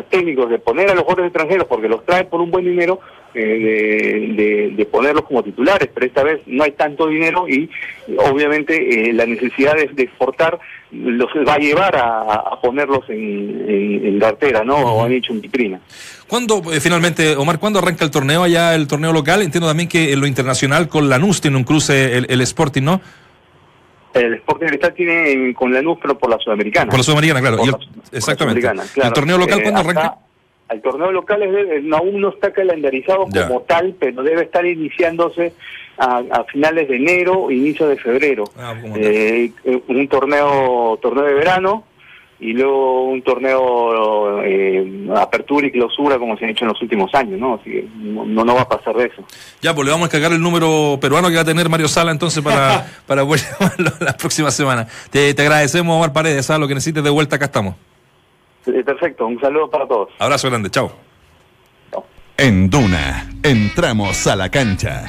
[0.08, 3.00] técnicos de poner a los jugadores extranjeros porque los traen por un buen dinero
[3.34, 7.68] eh, de, de- de ponerlos como titulares pero esta vez no hay tanto dinero y
[8.16, 10.58] obviamente eh, la necesidad de, de exportar
[10.90, 13.16] los va a llevar a, a ponerlos en,
[13.68, 15.80] en, en cartera no o han hecho en vitrina
[16.26, 19.40] ¿Cuándo, eh, finalmente, Omar, cuándo arranca el torneo allá, el torneo local?
[19.40, 23.00] Entiendo también que en lo internacional con Lanús tiene un cruce el, el Sporting, ¿no?
[24.14, 26.90] El Sporting Cristal tiene en- con la NUS, pero por la Sudamericana.
[26.90, 27.56] Por la Sudamericana, claro.
[27.58, 28.60] Por por la exactamente.
[28.60, 29.08] Sudamericana, claro.
[29.08, 30.18] ¿El torneo local Eh, cuándo acá, arranca?
[30.70, 33.48] El torneo local es aún no está calendarizado Ya.
[33.48, 35.54] como tal, pero debe estar iniciándose
[35.96, 38.44] a, a finales de enero o inicio de febrero.
[38.58, 41.84] Ah, Eh, eh, un torneo torneo de verano
[42.40, 47.12] y luego un torneo eh, apertura y clausura como se ha hecho en los últimos
[47.14, 47.54] años, ¿no?
[47.54, 49.24] Así que no, no va a pasar de eso.
[49.60, 52.12] Ya, pues le vamos a cargar el número peruano que va a tener Mario Sala
[52.12, 54.86] entonces para, para poder llamarlo la próxima semana.
[55.10, 56.46] Te, te agradecemos, Omar Paredes.
[56.46, 56.60] ¿sabes?
[56.60, 57.74] Lo que necesites de vuelta, acá estamos.
[58.64, 60.10] Perfecto, un saludo para todos.
[60.18, 60.92] Abrazo grande, chao.
[62.36, 65.06] En Duna, entramos a la cancha.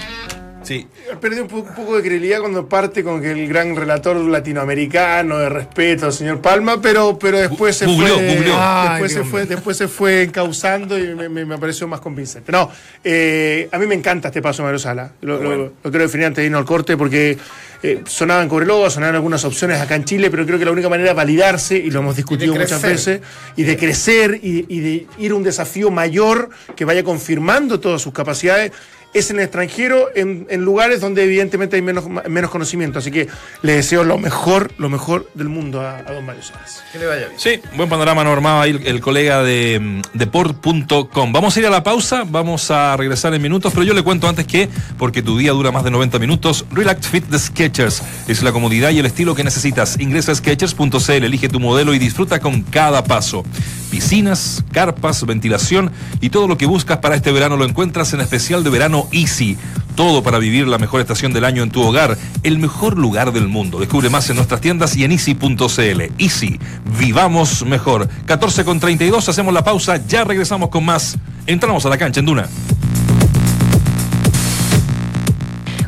[0.70, 0.86] Sí.
[1.20, 5.40] Perdí un, po- un poco de credibilidad cuando parte con que el gran relator latinoamericano
[5.40, 7.96] de respeto, señor Palma, pero, pero después se fue.
[8.22, 12.52] Después, Ay, se fue después se fue encauzando y me, me- me pareció más convincente.
[12.52, 12.70] No,
[13.04, 15.12] eh, a mí me encanta este paso de Mario Sala.
[15.22, 17.36] Lo, lo- lo quiero definir antes de irnos al corte porque
[17.82, 21.10] eh, sonaban Cobreloa, sonaban algunas opciones acá en Chile, pero creo que la única manera
[21.10, 23.22] de validarse, y lo hemos discutido muchas veces,
[23.56, 28.02] y de crecer y, y de ir a un desafío mayor que vaya confirmando todas
[28.02, 28.72] sus capacidades,
[29.14, 33.00] es en el extranjero, en, en lugares donde evidentemente hay menos, menos conocimiento.
[33.00, 33.28] Así que
[33.62, 36.84] le deseo lo mejor, lo mejor del mundo a, a don Mario Salas.
[36.92, 37.40] Que le vaya bien.
[37.40, 41.34] Sí, buen panorama normado ahí el, el colega de mm, deport.com.
[41.34, 44.28] Vamos a ir a la pausa, vamos a regresar en minutos, pero yo le cuento
[44.28, 48.44] antes que, porque tu día dura más de 90 minutos, Relax Fit de Sketchers es
[48.44, 50.00] la comodidad y el estilo que necesitas.
[50.00, 53.44] Ingresa a sketchers.cl, elige tu modelo y disfruta con cada paso.
[53.90, 55.92] Piscinas, carpas, ventilación
[56.22, 59.58] y todo lo que buscas para este verano lo encuentras en especial de verano Easy.
[59.96, 63.48] Todo para vivir la mejor estación del año en tu hogar, el mejor lugar del
[63.48, 63.80] mundo.
[63.80, 66.02] Descubre más en nuestras tiendas y en easy.cl.
[66.18, 66.60] Easy,
[66.98, 68.08] vivamos mejor.
[68.26, 71.18] 14 con 32, hacemos la pausa, ya regresamos con más.
[71.48, 72.48] Entramos a la cancha en Duna.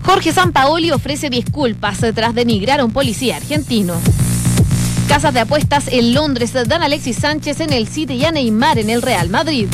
[0.03, 3.93] Jorge Sampaoli ofrece disculpas tras denigrar a un policía argentino.
[5.07, 8.79] Casas de apuestas en Londres dan a Alexis Sánchez en el City y a Neymar
[8.79, 9.67] en el Real Madrid.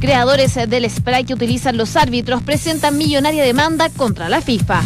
[0.00, 4.82] Creadores del spray que utilizan los árbitros presentan millonaria demanda contra la FIFA.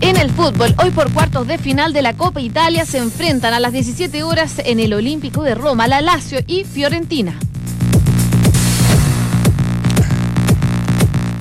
[0.00, 3.60] En el fútbol, hoy por cuartos de final de la Copa Italia se enfrentan a
[3.60, 7.38] las 17 horas en el Olímpico de Roma, la Lazio y Fiorentina.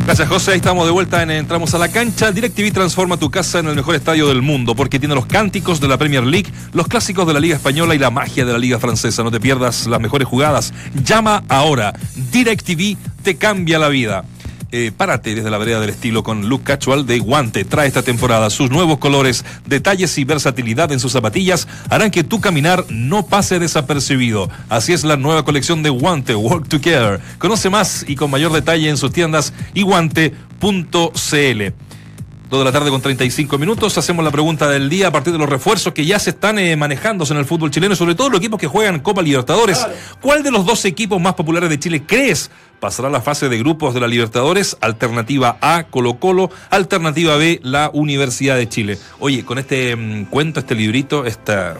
[0.05, 0.51] Gracias, José.
[0.51, 2.31] Ahí estamos de vuelta en Entramos a la cancha.
[2.31, 5.87] DirecTV transforma tu casa en el mejor estadio del mundo porque tiene los cánticos de
[5.87, 8.77] la Premier League, los clásicos de la Liga Española y la magia de la Liga
[8.77, 9.23] Francesa.
[9.23, 10.75] No te pierdas las mejores jugadas.
[11.03, 11.91] Llama ahora.
[12.31, 14.25] DirecTV te cambia la vida.
[14.71, 17.63] Eh, párate desde la vereda del estilo con look casual de Guante.
[17.63, 22.41] Trae esta temporada sus nuevos colores, detalles y versatilidad en sus zapatillas harán que tu
[22.41, 24.49] caminar no pase desapercibido.
[24.69, 27.19] Así es la nueva colección de Guante, Work Together.
[27.37, 31.73] Conoce más y con mayor detalle en sus tiendas y guante.cl.
[32.49, 33.97] Dos de la tarde con 35 minutos.
[33.97, 36.75] Hacemos la pregunta del día a partir de los refuerzos que ya se están eh,
[36.75, 39.85] manejándose en el fútbol chileno, sobre todo los equipos que juegan Copa Libertadores.
[40.21, 43.95] ¿Cuál de los dos equipos más populares de Chile crees pasará la fase de grupos
[43.95, 44.77] de la Libertadores?
[44.81, 46.51] Alternativa A, Colo Colo.
[46.69, 48.99] Alternativa B, la Universidad de Chile.
[49.19, 51.77] Oye, con este mm, cuento, este librito, esta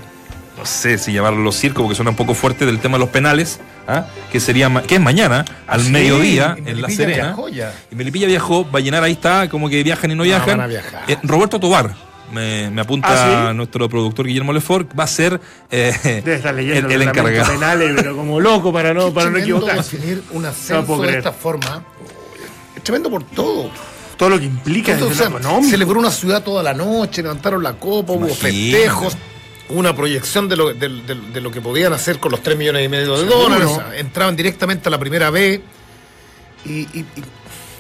[0.66, 3.60] no sé si llamarlo circo porque suena un poco fuerte del tema de los penales,
[3.88, 4.08] ¿ah?
[4.32, 7.24] que sería que es mañana al Sí, mediodía en La Serena.
[7.28, 7.72] viajó ya.
[7.92, 10.58] Y Melipilla viajó, va a llenar ahí está, como que viajan y no viajan.
[10.58, 11.04] van a viajar.
[11.08, 11.94] Eh, Roberto Tobar.
[12.32, 13.56] Me, me apunta ¿Ah, sí?
[13.58, 17.54] nuestro productor Guillermo Lefort, va a ser eh, estar leyendo el, el encargado.
[17.54, 19.98] penales, pero como loco para no, para no equivocarse.
[19.98, 21.84] definir un ascenso de esta forma.
[22.76, 23.70] Es tremendo por todo.
[24.18, 27.74] Todo lo que implica Entonces, o sea, celebró una ciudad toda la noche, levantaron la
[27.74, 28.52] copa, hubo Imagínate.
[28.52, 29.18] festejos,
[29.70, 32.86] una proyección de lo, de, de- de lo que podían hacer con los 3 millones
[32.86, 33.50] y medio de Seguro.
[33.50, 33.70] dólares.
[33.98, 35.62] entraban directamente a la primera B.
[36.66, 37.24] Y, y- y-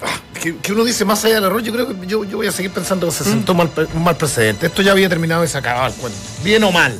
[0.04, 2.48] ah, que, que uno dice más allá del error, yo creo que yo, yo voy
[2.48, 3.58] a seguir pensando que se sentó Mm.
[3.58, 4.65] mal pre- un mal precedente.
[4.67, 6.17] Esto ya había terminado y se acababa el cuento.
[6.43, 7.00] Bien o mal.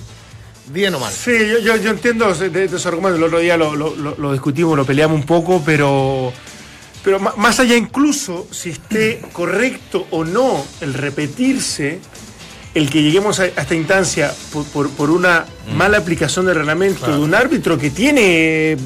[0.67, 1.13] Bien o mal.
[1.13, 3.19] Sí, yo, yo, yo entiendo de, esos argumentos.
[3.19, 6.34] El otro día lo, lo- lo- discutimos, lo peleamos un poco, pero,
[7.04, 12.00] pero más allá incluso si esté correcto o no el repetirse,
[12.76, 17.08] el que lleguemos a, a esta instancia por, por- por una mala aplicación del reglamento
[17.12, 18.22] de un árbitro que tiene
[18.74, 18.78] eh,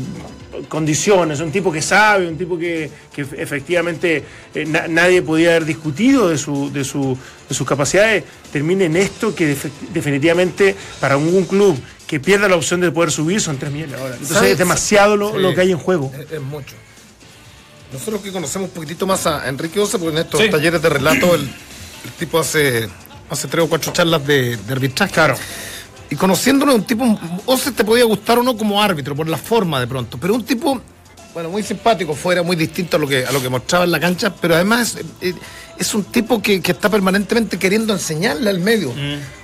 [0.70, 4.24] condiciones, un tipo que sabe, un tipo que, que efectivamente
[4.54, 7.18] eh, na- nadie podía haber discutido de, su, de, su,
[7.50, 9.56] de sus capacidades, termine en esto que
[9.94, 13.98] definitivamente para un club que pierda la opción de poder subir son 3 millones de
[13.98, 14.18] dólares.
[14.22, 14.52] Entonces ¿Sabes?
[14.54, 15.38] es demasiado lo, Sí.
[15.40, 16.12] lo que hay en juego.
[16.14, 16.76] Es, es mucho.
[17.94, 20.50] Nosotros que conocemos un poquitito más a Enrique Oce, porque en estos Sí.
[20.50, 22.88] talleres de relato el, el tipo hace,
[23.30, 25.14] hace tres o cuatro charlas de, de arbitraje.
[25.14, 25.36] Claro.
[26.10, 29.80] Y conociéndolo, un tipo, Oce te podía gustar o no como árbitro, por la forma
[29.80, 30.82] de pronto, pero un tipo,
[31.36, 34.00] bueno, muy simpático, fuera muy distinto a lo que, a lo que mostraba en la
[34.00, 35.34] cancha, pero además eh, eh,
[35.78, 38.92] es un tipo que, que está permanentemente queriendo enseñarle al medio.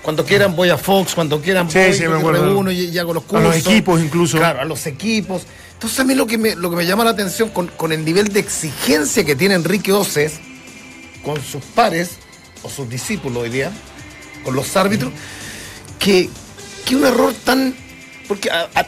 [0.02, 1.70] Cuando quieran voy a Fox, cuando quieran Mm.
[1.70, 2.44] Sí, voy, sí, me acuerdo.
[2.46, 3.48] reúno y, y hago los A cursos.
[3.48, 4.38] los equipos incluso.
[4.40, 5.44] Claro, a los equipos.
[5.74, 8.04] Entonces a mí lo que me, lo que me llama la atención con, con el
[8.04, 10.40] nivel de exigencia que tiene Enrique Oces
[11.24, 12.18] con sus pares,
[12.66, 13.72] o sus discípulos hoy día,
[14.44, 15.12] con los árbitros,
[16.00, 16.30] que,
[16.86, 17.76] que un error tan...
[18.28, 18.88] Porque a, a-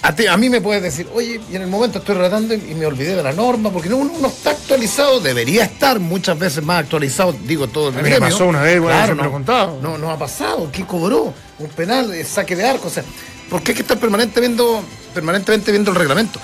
[0.00, 2.74] a ti- a mí me puedes decir, oye, y en el momento estoy relatando y
[2.76, 6.62] me olvidé de la norma, porque no, uno, uno está actualizado, debería estar muchas veces
[6.62, 8.28] más actualizado, digo todo el A mí me gremio.
[8.28, 9.78] pasó una vez, bueno, Claro, no, contado.
[9.82, 11.34] No, no ha pasado, ¿qué cobró?
[11.58, 13.02] Un penal, eh, saque de arco, o sea,
[13.50, 16.38] ¿por qué hay que estar permanente viendo, permanentemente viendo el reglamento?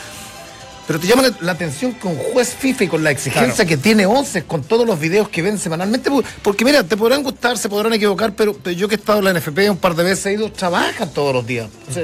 [0.87, 3.76] Pero te llama la, la atención que un juez FIFA y con la exigencia que
[3.78, 6.11] tiene 11 con todos los videos que ven semanalmente,
[6.43, 9.24] porque mira, te podrán gustar, se podrán equivocar, pero, pero yo que he estado en
[9.24, 11.68] la NFP un par de veces he ido, trabajan todos los días.
[11.89, 12.03] O sea,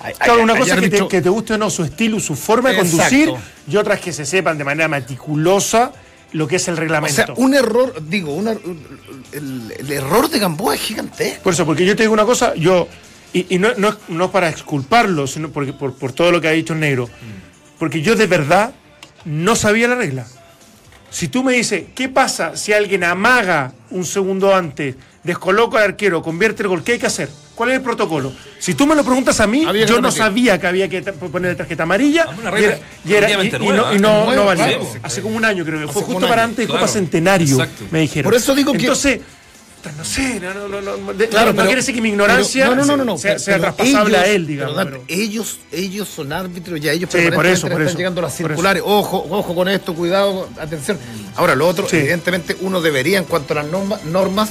[0.00, 2.18] hay- Claro, una cosa es que te, árbitro- que te guste o no su estilo,
[2.18, 2.96] su forma de Exacto.
[2.98, 3.32] conducir,
[3.68, 5.92] y otras que se sepan de manera meticulosa
[6.32, 7.14] lo que es el O reglamento.
[7.14, 8.52] sea, un error, digo, una-
[9.32, 11.42] el, el error de Gamboa es gigantesco.
[11.44, 12.88] Por eso, porque yo te digo una cosa, yo,
[13.32, 16.52] y, y no, no, no para exculparlo, sino porque, por, por todo lo que ha
[16.52, 17.08] dicho el negro,
[17.78, 18.72] porque yo de verdad
[19.24, 20.26] no sabía la regla.
[21.10, 26.22] Si tú me dices, ¿qué pasa si alguien amaga un segundo antes, descoloca al arquero,
[26.22, 26.84] convierte el gol?
[26.84, 27.28] ¿Qué hay que hacer?
[27.54, 28.32] ¿Cuál es el protocolo?
[28.60, 31.56] Si tú me lo preguntas a mí, Había yo no sabía que había que poner
[31.56, 32.26] tarjeta amarilla.
[32.36, 34.66] Y era- y, era- y- relativamente y no, nueva, y no, no valía.
[34.66, 34.88] Claro.
[35.02, 36.80] Hace como un año creo que fue justo para año, antes de claro.
[36.80, 37.84] Copa Centenario, Exacto.
[37.90, 38.30] me dijeron.
[38.30, 39.20] Por eso digo que- Entonces,
[39.96, 42.08] no sé, no, no, no, no, de- Claro, no, no pero- quiere decir que mi
[42.10, 44.74] ignorancia no, no, no, no, sea, pero- sea pero traspasable a él, digamos.
[44.84, 48.36] pero, ellos, ellos son árbitros, ya ellos Sí, por eso, por están eso, llegando las
[48.36, 48.82] circulares.
[48.84, 50.98] Ojo, ojo con esto, cuidado, atención.
[51.36, 51.96] Ahora, lo otro, Sí.
[51.96, 54.50] evidentemente, uno debería, en cuanto a las norma- normas,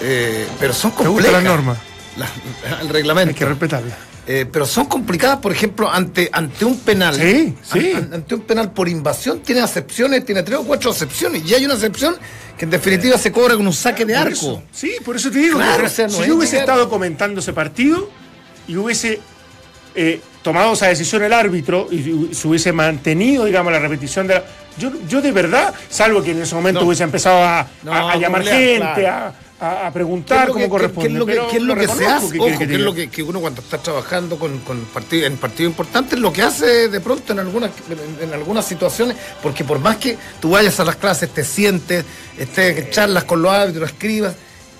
[0.00, 1.32] eh, pero son complejas.
[1.32, 1.78] las normas,
[2.16, 2.28] La-
[2.80, 3.30] el reglamento.
[3.30, 3.94] hay que respetarlas.
[4.26, 7.14] Eh, pero son complicadas, por ejemplo, ante, ante un penal.
[7.14, 7.92] Sí, sí.
[7.92, 11.42] An- an- ante un penal por invasión tiene acepciones, tiene tres o cuatro acepciones.
[11.44, 12.16] Y hay una acepción
[12.58, 14.30] que en definitiva se cobra con un saque de arco.
[14.32, 15.56] eso, sí, por eso te digo.
[15.58, 18.08] Claro, pero o sea, no si es yo hubiese estado comentando ese partido
[18.68, 19.20] y hubiese
[19.94, 24.44] eh, tomado esa decisión el árbitro y se hubiese mantenido, digamos, la repetición de la.
[24.78, 26.86] Yo, yo de verdad, salvo que en ese momento No.
[26.86, 29.26] hubiese empezado a, No, a- a llamar gente, claro.
[29.26, 31.08] a, a- a ¿Qué preguntar que- corresponde.
[31.08, 32.38] qué es lo que, se hace?
[32.38, 35.68] Ojo, que- es lo que, que uno cuando está trabajando con, con partido, en partido
[35.70, 37.70] importante, lo que hace de pronto en algunas,
[38.20, 42.04] en, en algunas situaciones, porque por más que tú vayas a las clases, te sientes,
[42.36, 44.34] estés en charlas con los árbitros, escribas,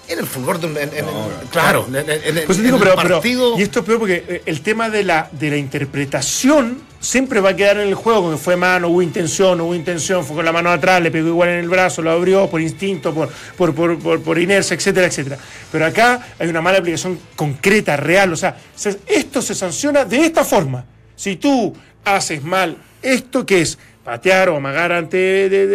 [0.09, 1.05] en el un- en- en-
[1.51, 1.97] claro, en,
[2.39, 3.59] en- Pues digo, el pero, pero- partido.
[3.59, 7.51] y esto es peor porque eh, el tema de la, de la interpretación siempre va
[7.51, 10.53] a quedar en el juego, porque fue mano, hubo intención, hubo intención, fue con la
[10.53, 13.99] mano atrás, le pegó igual en el brazo, lo abrió por instinto, por, por, por,
[13.99, 15.39] por, por inercia, etcétera, etcétera.
[15.71, 18.33] Pero acá hay una mala aplicación concreta, real.
[18.33, 20.85] O sea, se- esto se sanciona de esta forma.
[21.17, 21.75] Si tú
[22.05, 25.67] haces mal esto que es patear o amagar antes de-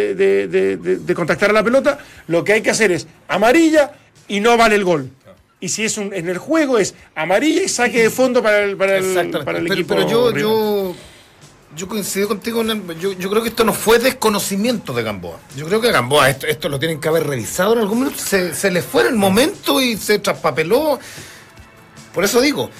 [0.76, 3.92] de- de contactar a la pelota, lo que hay que hacer es amarilla
[4.30, 5.10] y no vale el gol.
[5.60, 8.76] Y si es un, en el juego es amarilla y saque de fondo para el,
[8.78, 9.44] para el, Exactamente.
[9.44, 9.94] para el pero, equipo.
[9.94, 10.42] pero yo, rival.
[10.42, 10.94] yo,
[11.76, 12.62] yo coincido contigo.
[12.62, 15.38] en el- yo, yo creo que esto no fue desconocimiento de Gamboa.
[15.56, 18.18] Yo creo que Gamboa esto, esto lo tienen que haber revisado en algún momento.
[18.18, 20.98] Se, se le fue en el momento y se traspapeló.
[22.14, 22.70] Por eso digo,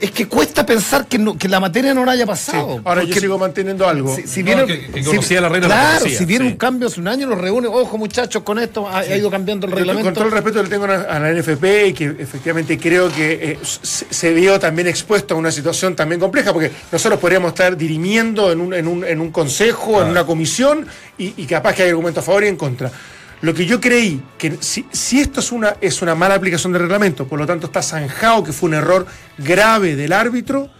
[0.00, 2.28] es que cuesta pensar que, no- que la materia no la haya Sí.
[2.28, 2.80] pasado.
[2.84, 4.14] Ahora yo sigo manteniendo algo.
[4.14, 6.50] Si, si No, viene, que- que conocía la regla, la Claro, conocía, si viene sí.
[6.52, 7.68] un cambio hace un año, los reúne.
[7.68, 10.06] Ojo, muchachos, con esto ha, ha ido cambiando el Con- reglamento.
[10.08, 13.10] Con todo el respeto que le tengo a a la NFP y que efectivamente creo
[13.12, 17.50] que eh, se, se vio también expuesto a una situación también compleja, porque nosotros podríamos
[17.50, 20.86] estar dirimiendo en un, en un, en un consejo, en una comisión,
[21.18, 22.90] y, y capaz que hay argumentos a favor y en contra.
[23.44, 24.86] Lo que yo creí, que si,
[25.20, 28.54] esto es una, es una mala aplicación del reglamento, por lo tanto está zanjado que
[28.54, 30.70] fue un error grave del árbitro,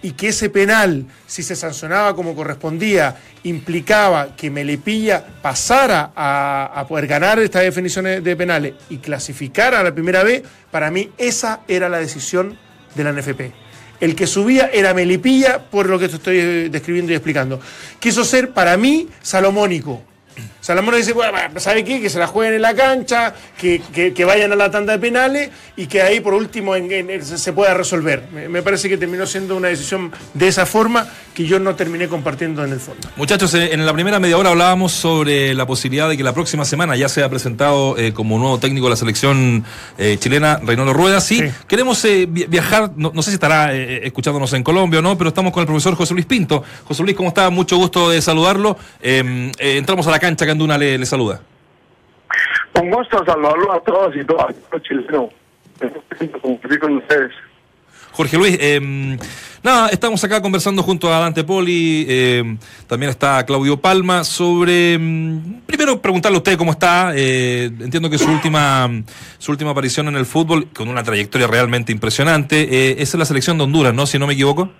[0.00, 7.06] y que ese penal, si se sancionaba como correspondía, implicaba que Melipilla pasara a, poder
[7.06, 11.90] ganar estas definiciones de penales y clasificara a la primera vez, para mí esa era
[11.90, 12.56] la decisión
[12.94, 13.52] de la NFP.
[14.00, 17.60] El que subía era Melipilla, por lo que te estoy describiendo y explicando.
[18.00, 20.02] Quiso ser, para mí, salomónico.
[20.66, 22.00] Salomón dice, bueno, ¿sabe qué?
[22.00, 24.98] Que se la jueguen en la cancha, que, que- que vayan a la tanda de
[24.98, 28.24] penales y que ahí por último en- en- se pueda resolver.
[28.32, 32.08] Me, me parece que terminó siendo una decisión de esa forma que yo no terminé
[32.08, 33.08] compartiendo en el fondo.
[33.14, 36.64] Muchachos, eh, en la primera media hora hablábamos sobre la posibilidad de que la próxima
[36.64, 39.64] semana ya sea presentado eh, como nuevo técnico de la selección
[39.98, 41.20] eh, chilena Reinaldo Rueda.
[41.20, 41.44] Sí, Sí.
[41.68, 45.28] queremos eh, vi- viajar, no, no sé si estará escuchándonos en Colombia o no, pero
[45.28, 46.64] estamos con el profesor José Luis Pinto.
[46.82, 47.50] José Luis, ¿cómo está?
[47.50, 48.76] Mucho gusto de saludarlo.
[49.00, 51.40] Eh, entramos a la cancha, Canduna le, le saluda.
[52.80, 55.30] Un gusto saludarlo a todos y todas, los chilenos.
[56.80, 57.32] Con ustedes.
[58.12, 59.18] Jorge Luis, eh,
[59.62, 65.60] nada, estamos acá conversando junto a Dante Poli, eh, también está Claudio Palma, sobre, mm,
[65.66, 68.88] primero preguntarle a usted cómo está, eh, entiendo que su última,
[69.36, 73.26] su última aparición en el fútbol, con una trayectoria realmente impresionante, eh, es en la
[73.26, 74.06] selección de Honduras, ¿no?
[74.06, 74.70] Si no me equivoco.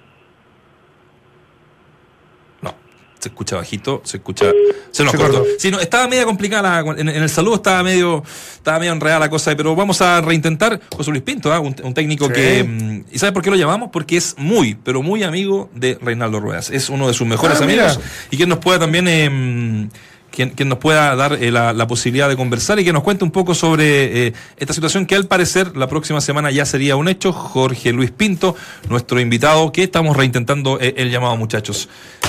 [2.62, 2.74] No,
[3.18, 4.46] se escucha bajito, se escucha...
[4.90, 5.38] Se nos Se cortó.
[5.38, 5.48] cortó.
[5.58, 8.22] Sí, no, estaba media complicada, la- en, en el saludo estaba medio,
[8.54, 11.60] estaba medio enredada la cosa, pero vamos a reintentar José Luis Pinto, ¿ah?
[11.60, 12.32] un, un técnico Sí.
[12.34, 12.64] que...
[12.64, 13.90] mm, ¿Y sabe por qué lo llamamos?
[13.92, 16.70] Porque es muy, pero muy amigo de Reinaldo Ruedas.
[16.70, 18.10] Es uno de sus mejores Ah, amigos mira.
[18.30, 19.06] y quien nos pueda también...
[19.08, 19.88] eh, mm,
[20.28, 23.24] quien, quien nos pueda dar eh, la, la posibilidad de conversar y que nos cuente
[23.24, 27.08] un poco sobre eh, esta situación que al parecer la próxima semana ya sería un
[27.08, 27.32] hecho.
[27.32, 28.54] Jorge Luis Pinto,
[28.90, 31.88] nuestro invitado, que estamos reintentando eh, el llamado, muchachos.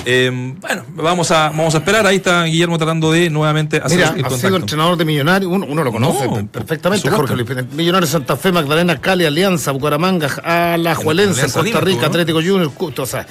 [0.09, 2.07] Eh, bueno, vamos a, vamos a esperar.
[2.07, 4.37] Ahí está Guillermo tratando de nuevamente hacer Mira, el ha contacto.
[4.37, 7.35] sido entrenador de Millonarios, uno, uno lo conoce No, per- perfectamente, Jorge.
[7.35, 7.49] Luis.
[7.73, 12.05] Millonarios Santa Fe, Magdalena, Cali, Alianza, Bucaramanga, Alajuelense, Costa Lima, Rica.
[12.05, 13.27] Atlético Junior, Custo, o sea,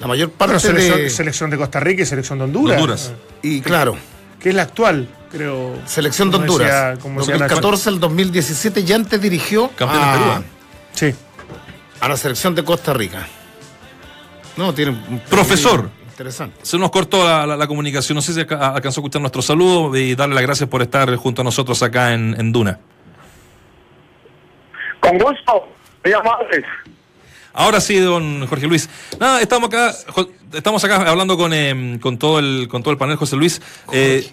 [0.00, 1.10] la mayor parte Bueno, selección, de...
[1.10, 2.76] selección de Costa Rica y selección de Honduras.
[2.80, 3.12] Honduras.
[3.42, 3.98] Y claro,
[4.40, 5.74] que es la actual, creo.
[5.84, 6.96] Selección de Honduras.
[6.96, 7.10] Nacho.
[7.14, 10.44] 2014 al 2017 y antes dirigió Campeón de a, Perú.
[10.94, 11.14] Sí.
[12.00, 13.26] a la selección de Costa Rica.
[14.56, 15.90] No, tiene un Profesor.
[16.16, 16.56] Interesante.
[16.62, 18.16] Se nos cortó la, la- la comunicación.
[18.16, 21.42] No sé si alcanzó a escuchar nuestro saludo y darle las gracias por estar junto
[21.42, 22.80] a nosotros acá en, en Duna.
[25.00, 25.68] Con gusto,
[26.04, 26.64] muy amables.
[27.52, 28.88] Ahora sí, don Jorge Luis.
[29.18, 29.92] Nada, estamos acá,
[30.52, 33.62] estamos acá hablando con, eh, con todo el con todo el panel, José Luis.
[33.92, 34.28] Eh,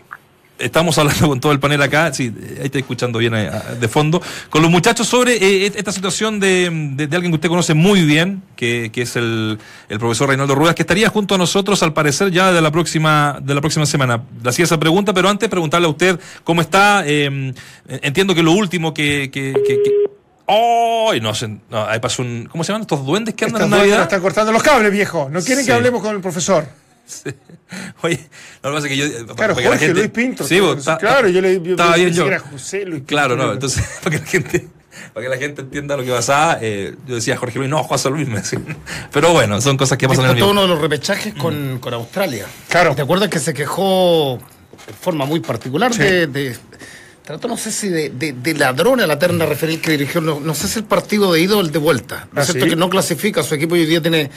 [0.59, 3.49] estamos hablando con todo el panel acá, sí, ahí está escuchando bien eh,
[3.79, 7.49] de fondo, con los muchachos sobre eh, esta situación de, de- de alguien que usted
[7.49, 9.57] conoce muy bien, que, que es el,
[9.89, 13.39] el profesor Reinaldo Ruedas, que estaría junto a nosotros al parecer ya de la próxima
[13.41, 14.21] de la próxima semana.
[14.43, 17.03] Le hacía esa pregunta, pero antes preguntarle a usted cómo está.
[17.05, 17.53] eh,
[17.87, 20.03] entiendo que lo último que, que, que- que-
[20.47, 21.21] ¡Ay!
[21.21, 21.31] no,
[21.69, 22.47] no, ahí pasó un.
[22.51, 24.01] ¿Cómo se llaman estos duendes que andan en Navidad?
[24.03, 25.29] están cortando los cables, viejo.
[25.31, 25.67] No quieren Sí.
[25.67, 26.65] que hablemos con el profesor.
[28.01, 28.19] Oye,
[28.63, 29.35] no, lo que pasa es que yo.
[29.35, 30.43] Claro, que la Jorge gente- Luis Pinto.
[30.43, 32.23] Sí, vos, claro, yo le yo Estaba bien yo.
[32.23, 33.07] que era José Luis Pinto.
[33.07, 34.67] Claro, no, entonces, para que la gente.
[35.13, 38.09] Para que la gente entienda lo que pasaba, eh, yo decía Jorge Luis, no, José
[38.11, 38.63] Luis me decían.
[39.11, 40.49] Pero bueno, son cosas que pasan en el vivo.
[40.51, 42.45] uno de los repechajes con, con Australia.
[42.69, 42.93] Claro.
[42.95, 44.39] ¿Te acuerdas que se quejó
[44.87, 45.99] de forma muy particular Sí.
[46.03, 46.57] de, de-
[47.23, 50.41] Trató, no sé si de, de, de ladrón a la terna referil que dirigió, no,
[50.41, 52.27] no sé si el partido de ida o el de vuelta.
[52.33, 52.69] ¿No ¿Ah, es cierto sí?
[52.71, 53.41] que no clasifica?
[53.43, 54.29] Su equipo hoy día tiene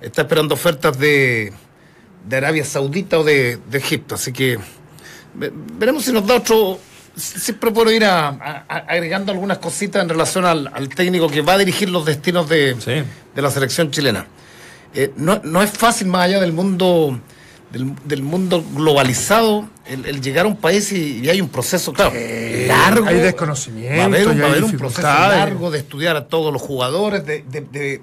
[0.00, 1.52] está esperando ofertas de,
[2.26, 4.14] de Arabia Saudita o de, de Egipto.
[4.14, 4.58] Así que
[5.34, 6.78] ve- veremos si nos da otro.
[7.14, 11.42] Siempre puedo ir a- a- a- agregando algunas cositas en relación al, al técnico que
[11.42, 13.02] va a dirigir los destinos de, Sí.
[13.34, 14.26] de la selección chilena.
[14.94, 17.18] Eh, no, no es fácil más allá del mundo
[17.70, 21.94] del, del mundo globalizado el, el llegar a un país y, y hay un proceso
[21.94, 22.12] claro
[22.66, 26.16] largo hay desconocimiento, va a haber, un- va a haber un proceso largo de estudiar
[26.16, 28.02] a todos los jugadores de, de- de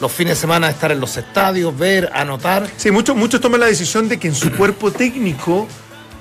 [0.00, 3.66] los fines de semana estar en los estadios ver anotar Sí, muchos, muchos toman la
[3.66, 5.68] decisión de que en su cuerpo técnico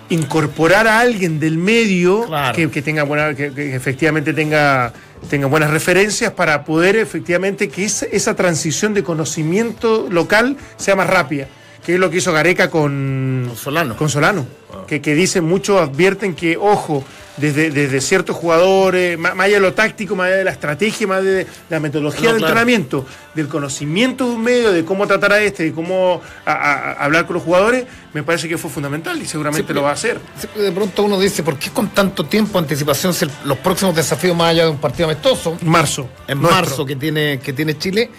[0.10, 2.56] incorporar a alguien del medio Claro.
[2.56, 4.94] que, que tenga buena, que, que efectivamente tenga,
[5.30, 11.08] tenga buenas referencias para poder efectivamente que esa, esa transición de conocimiento local sea más
[11.10, 11.48] rápida.
[11.86, 13.98] Que es lo que hizo Gareca con, Con Solano.
[13.98, 14.46] Con Solano.
[14.88, 17.04] Que, que dicen, muchos advierten que, ojo,
[17.38, 21.24] desde, desde ciertos jugadores, más, allá de lo táctico, más allá de la estrategia, más
[21.24, 22.52] de la metodología No, de claro.
[22.52, 26.92] entrenamiento, del conocimiento de un medio, de cómo tratar a este, de cómo a- a-
[26.94, 29.90] a hablar con los jugadores, me parece que fue fundamental y seguramente Sí, lo va
[29.90, 30.20] a hacer.
[30.56, 33.14] De pronto uno dice ¿por qué con tanto tiempo anticipación
[33.46, 36.08] los próximos desafíos más allá de un partido amistoso Marzo.
[36.28, 36.62] en nuestro.
[36.62, 38.12] marzo que tiene, que tiene Chile.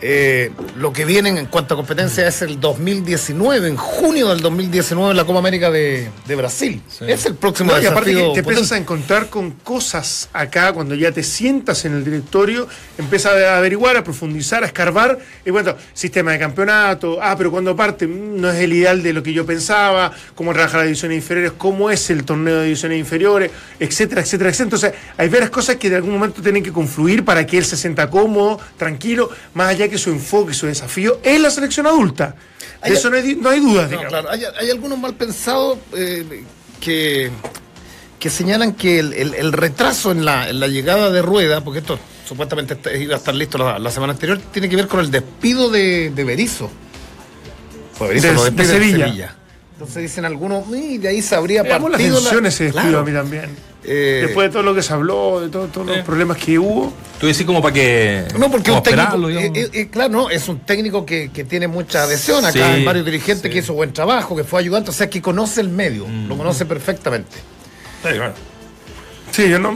[0.00, 5.12] Eh, lo que viene en cuanto a competencia es el 2019, en junio del 2019
[5.12, 6.80] la Copa América de, de Brasil.
[7.00, 10.94] Es el próximo No, y aparte que te empiezas a encontrar con cosas acá cuando
[10.94, 15.74] ya te sientas en el directorio, empiezas a averiguar, a profundizar, a escarbar, y bueno,
[15.94, 19.32] sistema de campeonato, ah, pero cuando parte mm, no es el ideal de lo que
[19.32, 24.20] yo pensaba, cómo trabaja las divisiones inferiores, cómo es el torneo de divisiones inferiores, etcétera,
[24.20, 24.64] etcétera, etcétera.
[24.64, 27.76] Entonces, hay varias cosas que de algún momento tienen que confluir para que él se
[27.76, 32.34] sienta cómodo, tranquilo, más allá que su enfoque, su desafío es la selección adulta.
[32.82, 36.44] De Hay- eso no hay, no hay No, claro, hay, hay algunos mal pensados eh,
[36.80, 37.30] que,
[38.18, 41.80] que señalan que el, el- el retraso en la, en la llegada de Rueda, porque
[41.80, 45.00] esto supuestamente está- iba a estar listo la, la semana anterior, tiene que ver con
[45.00, 46.70] el despido de, de Berizzo.
[47.98, 49.34] Pues Berizzo De- Sevilla.
[49.72, 52.18] Entonces dicen algunos, "Y de ahí se habría Me llamó la partido.
[52.18, 52.98] ese despido Claro.
[53.00, 53.50] a mí también.
[53.84, 56.02] Eh, Después de todo lo que se habló, de todo- todos los Eh.
[56.04, 56.92] problemas que hubo.
[57.20, 58.24] Tú decís como para que.
[58.38, 59.56] No, porque un técnico, digamos.
[59.58, 62.84] eh, eh, claro, no, es un técnico que, que tiene mucha adhesión acá, Sí, hay
[62.84, 63.50] varios dirigentes sí.
[63.50, 66.66] que hizo buen trabajo, que fue ayudante, o sea, que conoce el medio, lo conoce
[66.66, 67.36] perfectamente.
[68.02, 68.34] Sí, claro.
[69.30, 69.72] Sí, yo no.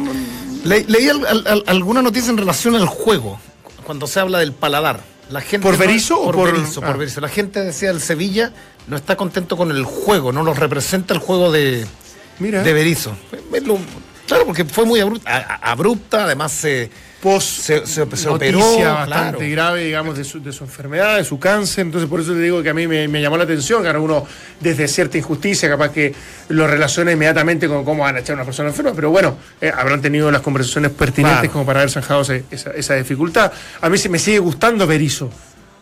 [0.65, 3.39] Le- leí al- al- al- alguna noticia en relación al juego,
[3.85, 5.01] cuando se habla del paladar.
[5.31, 6.97] La gente ¿Por no- Berizzo o por, por- Berizzo, por ah.
[6.97, 7.21] Berizzo.
[7.21, 8.53] La gente decía el Sevilla
[8.89, 11.87] no está contento con el juego, no los representa el juego de,
[12.39, 12.63] Mira.
[12.63, 13.17] de Berizzo.
[13.61, 13.79] Lo-
[14.27, 16.89] Claro, porque fue muy abrupta, abrupta además se,
[17.21, 18.61] Post se, se- operó.
[18.61, 19.39] bastante claro.
[19.41, 21.85] grave, digamos, de su, de su enfermedad, de su cáncer.
[21.87, 23.83] Entonces, por eso te digo que a mí me, me llamó la atención.
[23.83, 24.25] Claro, uno,
[24.61, 26.15] desde cierta injusticia, capaz que
[26.49, 28.93] lo relaciona inmediatamente con cómo van a echar a una persona enferma.
[28.95, 31.53] Pero bueno, eh, habrán tenido las conversaciones pertinentes Claro.
[31.53, 33.53] como para haber zanjado esa, esa dificultad.
[33.83, 35.31] A mí se me sigue gustando Berizzo.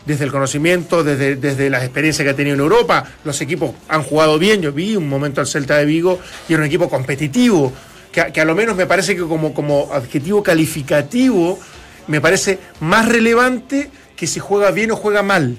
[0.07, 4.03] Desde el conocimiento, desde, desde las experiencias que ha tenido en Europa, los equipos han
[4.03, 4.63] jugado bien.
[4.63, 7.73] Yo vi un momento al Celta de Vigo y era un equipo competitivo,
[8.11, 11.59] que, a- que a lo menos me parece que como, como adjetivo calificativo
[12.07, 15.57] me parece más relevante que si juega bien o juega mal.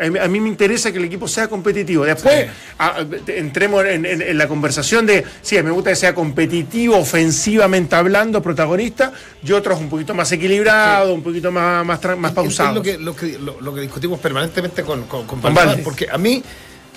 [0.00, 2.04] A mí, me interesa que el equipo sea competitivo.
[2.04, 2.46] Después
[2.78, 7.94] a- entremos en, en- en la conversación de, sí, me gusta que sea competitivo, ofensivamente
[7.94, 9.12] hablando, protagonista,
[9.44, 12.74] y otros un poquito más equilibrado, un poquito más, más, es pausado.
[12.76, 15.40] lo que, lo, que, lo, lo que discutimos permanentemente con, con, con
[15.84, 16.42] porque a mí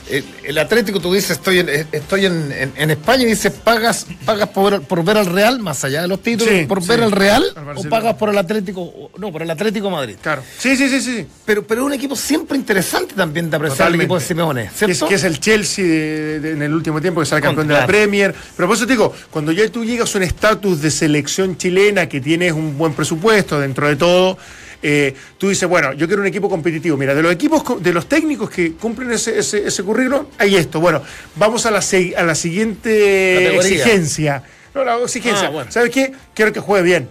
[0.09, 4.05] el, el Atlético, tú dices, estoy en, estoy en, en- en España y dices, pagas,
[4.25, 6.89] pagas por, por ver al Real, más allá de los títulos, Sí, por sí.
[6.89, 10.15] ver al Real Al o pagas por el Atlético, no, por el Atlético Madrid.
[10.21, 10.43] Claro.
[10.57, 11.25] Sí, sí, sí, sí.
[11.45, 14.91] Pero, pero es un equipo siempre interesante también de apreciar el equipo de Simeone, Que
[14.91, 17.73] es, que es el Chelsea de- de- en el último tiempo que sale campeón de
[17.75, 17.85] la.
[17.85, 18.33] Premier.
[18.55, 22.07] Pero por eso te digo, cuando ya tú llegas a un estatus de selección chilena
[22.09, 24.37] que tienes un buen presupuesto dentro de todo,
[24.83, 26.97] eh, tú dices, bueno, yo quiero un equipo competitivo.
[26.97, 30.79] Mira, de los equipos, de los técnicos que cumplen ese, ese, ese currículum, hay esto.
[30.79, 31.01] Bueno,
[31.35, 33.71] vamos a la, se- a la siguiente Categoría.
[33.71, 34.43] exigencia.
[34.75, 35.47] No, la exigencia.
[35.47, 35.71] Ah, bueno.
[35.71, 36.11] ¿Sabes qué?
[36.33, 37.09] Quiero que juegue bien.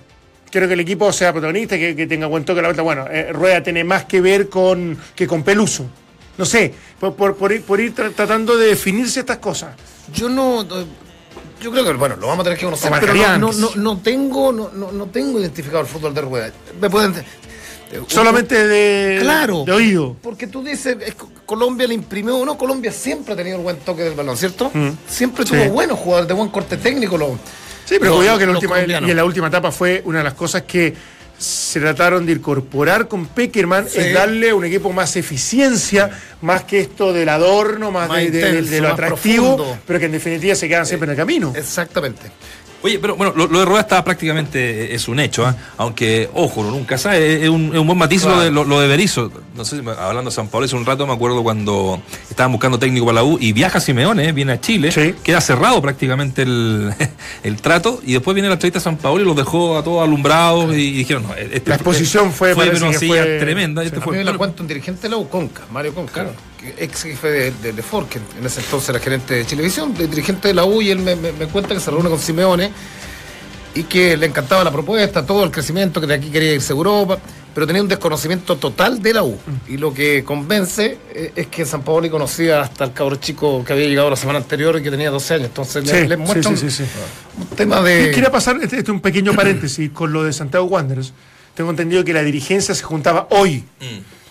[0.50, 2.82] Quiero que el equipo sea protagonista, que, que tenga buen toque a la vuelta.
[2.82, 5.86] Bueno, eh, Rueda tiene más que ver con que con Peluso.
[6.36, 9.74] No sé, por, por- por ir, por ir tra- tratando de definirse estas cosas.
[10.14, 10.66] Yo no.
[11.60, 13.98] Yo creo que, bueno, lo vamos a tener que conocer, pero no, no, no, no
[13.98, 16.52] tengo, no, no, no tengo identificado el fútbol de rueda.
[16.80, 17.14] Me pueden.
[17.92, 19.64] Eh, Solamente de, Claro.
[19.64, 20.16] de oído.
[20.22, 23.76] Porque tú dices, es co- Colombia le imprimió, no, Colombia siempre ha tenido el buen
[23.78, 24.70] toque del balón, ¿cierto?
[25.08, 25.62] Siempre tuvo Mm.
[25.64, 25.68] Sí.
[25.68, 27.18] buenos jugadores de buen corte técnico.
[27.18, 27.30] Los,
[27.84, 30.18] Sí, pero los- cuidado que en la última, y en la última etapa fue una
[30.18, 30.94] de las cosas que
[31.38, 33.98] se trataron de incorporar con Peckerman, Sí.
[33.98, 36.08] es darle a un equipo más eficiencia,
[36.40, 39.78] más que esto del adorno, más, Más de, de- intenso, de lo atractivo, profundo.
[39.84, 41.52] pero que en definitiva se quedan siempre en el camino.
[41.56, 42.30] Exactamente.
[42.84, 45.54] Oye, pero bueno, lo, lo de Rueda está prácticamente eh, es un hecho, ¿ah?
[45.76, 48.80] aunque, ojo, uno nunca sabe, es un, es un buen matiz lo, de, lo, lo
[48.80, 49.30] de Berizzo.
[49.54, 52.78] No sé, si hablando de San Pablo hace un rato, me acuerdo cuando estaban buscando
[52.80, 55.14] técnico para la U y viaja Simeone, eh, viene a Chile, Sí.
[55.22, 56.92] queda cerrado prácticamente el,
[57.44, 60.02] el trato y después viene la entrevista a San Pablo y los dejó a todos
[60.02, 63.84] alumbrados y dijeron, no, este, La exposición fue, fue pero que fue- tremenda.
[63.84, 65.94] este A fue- mí me la bueno, cuenta un dirigente de la U, Conca, Mario
[65.94, 66.26] Conca,
[66.78, 70.06] ex jefe de, de, de Ford, que en ese entonces era gerente de Televisión, de
[70.06, 72.70] dirigente de la U, y él me, me- me cuenta que se reúne con Simeone
[73.74, 76.76] y que le encantaba la propuesta, todo el crecimiento, que de aquí quería irse a
[76.76, 77.18] Europa,
[77.54, 79.38] pero tenía un desconocimiento total de la U.
[79.68, 83.72] Y lo que convence eh, es que San Paoli conocía hasta el cabro chico que
[83.72, 85.46] había llegado la semana anterior y que tenía 12 años.
[85.46, 86.90] Entonces le, Sí, le muestra sí, un- sí, sí, sí.
[87.40, 88.10] un tema de...
[88.10, 91.12] Quería pasar este, este un pequeño paréntesis con lo de Santiago Wanderers.
[91.54, 93.64] Tengo entendido que la dirigencia se juntaba hoy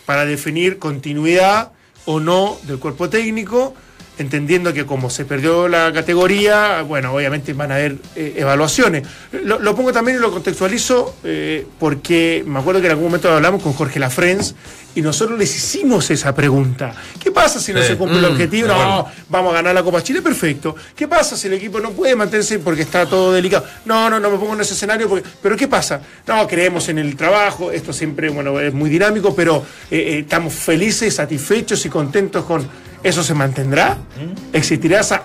[0.06, 1.72] para definir continuidad
[2.06, 3.74] o no del cuerpo técnico,
[4.18, 9.08] entendiendo que como se perdió la categoría, bueno, obviamente van a haber eh, evaluaciones.
[9.32, 13.32] Lo, lo pongo también y lo contextualizo eh, porque me acuerdo que en algún momento
[13.32, 14.54] hablamos con Jorge Lafrenz
[14.94, 16.94] y nosotros les hicimos esa pregunta.
[17.20, 17.88] ¿Qué pasa si no Sí.
[17.88, 18.68] se cumple el Mm, objetivo?
[18.68, 20.76] No, vamos a ganar la Copa Chile, perfecto.
[20.96, 23.66] ¿Qué pasa si el equipo no puede mantenerse porque está todo delicado?
[23.86, 26.02] No, no, no me pongo en ese escenario, porque, pero ¿qué pasa?
[26.28, 31.16] No, creemos en el trabajo, esto siempre, bueno, es muy dinámico, pero eh, estamos felices,
[31.16, 32.68] satisfechos y contentos con
[33.04, 33.98] eso se mantendrá.
[34.54, 35.24] ¿Existirá esa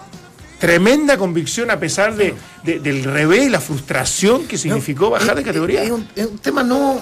[0.58, 5.42] tremenda convicción a pesar de, de- del revés y la frustración que significó bajar de
[5.42, 5.82] categoría?
[5.82, 7.00] Es un, es un tema no,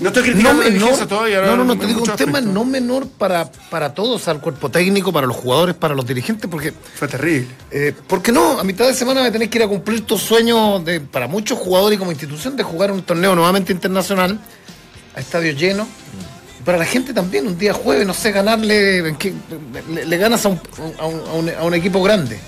[0.00, 1.42] no estoy no criticando la menor, todavía.
[1.42, 4.70] no, no, no, te digo un muchos tema no menor para, para todos, al cuerpo
[4.70, 7.48] técnico, para los jugadores, para los dirigentes, porque, Fue terrible.
[7.70, 10.80] eh, porque no, a mitad de semana me tenés que ir a cumplir tu sueño
[10.80, 14.38] de, para muchos jugadores y como institución de jugar un torneo nuevamente internacional
[15.14, 15.86] a estadio lleno.
[15.86, 16.31] Y
[16.64, 20.60] Para la gente también, un día jueves, no sé, ganarle, le, le ganas a un,
[20.98, 22.38] a, un, a un- a un equipo grande.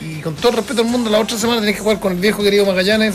[0.00, 2.18] Y con todo el respeto al mundo, la otra semana tenés que jugar con el
[2.18, 3.14] viejo querido Magallanes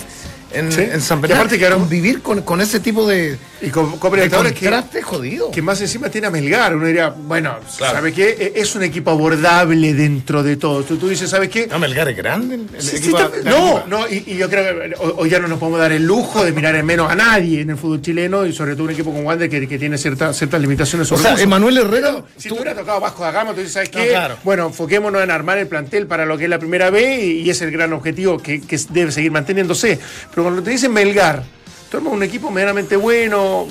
[0.53, 0.81] en, Sí.
[0.81, 1.41] en San Bernardo.
[1.43, 5.49] aparte que ahora- convivir con, con ese tipo de, Y con Libertadores que, jodido.
[5.51, 6.75] que más encima tiene a Melgar.
[6.75, 7.95] Uno diría, bueno, Claro.
[7.95, 8.29] ¿sabes qué?
[8.29, 10.83] E- Es un equipo abordable dentro de todo.
[10.83, 11.65] Tú, tú dices, ¿sabes qué?
[11.67, 12.55] No, Melgar es grande.
[12.55, 15.39] el Sí, sí, equipo- está- la no, no, y, y yo creo que hoy, ya
[15.39, 18.01] no nos podemos dar el lujo de mirar en menos a nadie en el fútbol
[18.01, 21.07] chileno y sobre todo un equipo como Wander que, que tiene cierta- ciertas limitaciones.
[21.07, 21.43] O sobre sea, recursos.
[21.45, 22.23] Emanuel Herrera.
[22.37, 24.09] Si tú- te hubiera tocado Vasco da Gama, tú dices, ¿sabes No, qué?
[24.09, 24.37] claro.
[24.43, 27.49] Bueno, enfoquémonos en armar el plantel para lo que es la primera vez y, y
[27.49, 29.99] es el gran objetivo que, que debe seguir manteniéndose.
[30.29, 31.43] Pero cuando te dicen Melgar,
[31.89, 33.67] tú armas un equipo medianamente bueno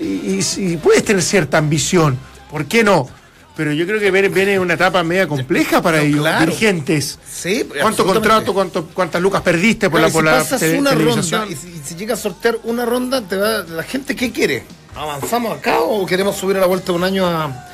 [0.00, 2.18] y, y- y puedes tener cierta ambición.
[2.50, 3.08] ¿Por qué no?
[3.56, 6.46] Pero yo creo que viene, una etapa media compleja para No, ellos, claro.
[6.46, 7.18] dirigentes.
[7.30, 10.78] Sí, ¿Cuánto contrato, cuánto, cuántas lucas perdiste por Claro, la, por y la si pasas
[10.78, 14.16] una ronda y si, y si llega a sortear una ronda, te va, la gente,
[14.16, 14.64] ¿qué quiere?
[14.96, 17.66] ¿Avanzamos acá o queremos subir a la vuelta de un año a,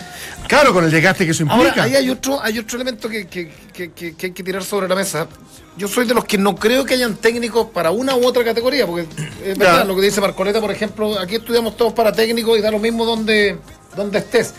[0.48, 1.70] Claro, con el desgaste que eso implica.
[1.70, 4.64] Ahora, ahí hay otro, hay otro elemento que, que- que- que- que hay que tirar
[4.64, 5.28] sobre la mesa.
[5.76, 8.86] Yo soy de los que no creo que hayan técnicos para una u otra categoría,
[8.86, 9.06] porque
[9.44, 9.84] es verdad, Ya.
[9.84, 13.04] lo que dice Marcoleta, por ejemplo, aquí estudiamos todos para técnicos y da lo mismo
[13.04, 13.58] donde,
[13.94, 14.54] donde estés.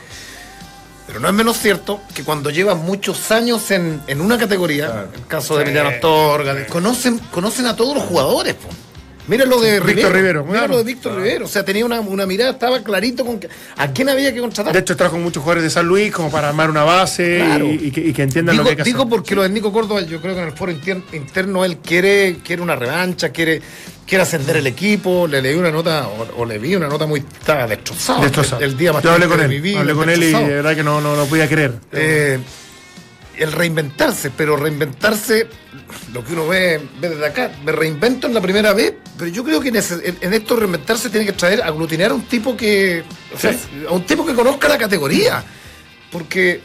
[1.08, 5.26] Pero no es menos cierto que cuando llevas muchos años en, en una categoría, el
[5.26, 5.70] caso de Sí.
[5.70, 8.54] Emiliano Astorga, de- conocen, conocen a todos los jugadores.
[8.56, 8.68] po.
[9.28, 10.74] Mira lo de Víctor Rivero, Mira claro.
[10.74, 11.46] lo de Víctor Rivero.
[11.46, 14.72] O sea, tenía una, una mirada, estaba clarito con que, a quién había que contratar.
[14.74, 17.66] De hecho, trajo muchos jugadores de San Luis como para armar una base Claro.
[17.66, 19.10] y, y que, y que entiendan digo, lo que hay que digo hacer.
[19.10, 22.38] porque lo de Nico Córdoba, yo creo que en el foro inter- interno él quiere,
[22.44, 23.62] quiere una revancha, quiere,
[24.06, 27.20] quiere ascender el equipo, le leí una nota, o, o le vi una nota muy,
[27.20, 28.22] estaba destrozado.
[28.22, 28.62] Destrozado.
[28.64, 29.62] El, el día más Yo hablé con él.
[29.62, 30.48] vida, hablé con él y destrozado.
[30.50, 31.74] de verdad que no, no, no podía creer.
[31.92, 32.40] Eh,
[33.38, 35.48] el reinventarse, pero reinventarse,
[36.14, 39.44] lo que uno ve, ve desde acá, me reinvento en la primera vez, pero yo
[39.44, 39.76] creo que en,
[40.22, 43.04] en esto reinventarse tiene que traer, aglutinar a un tipo que,
[43.36, 43.56] o sea,
[43.90, 45.44] a un tipo que conozca la categoría,
[46.12, 46.62] porque,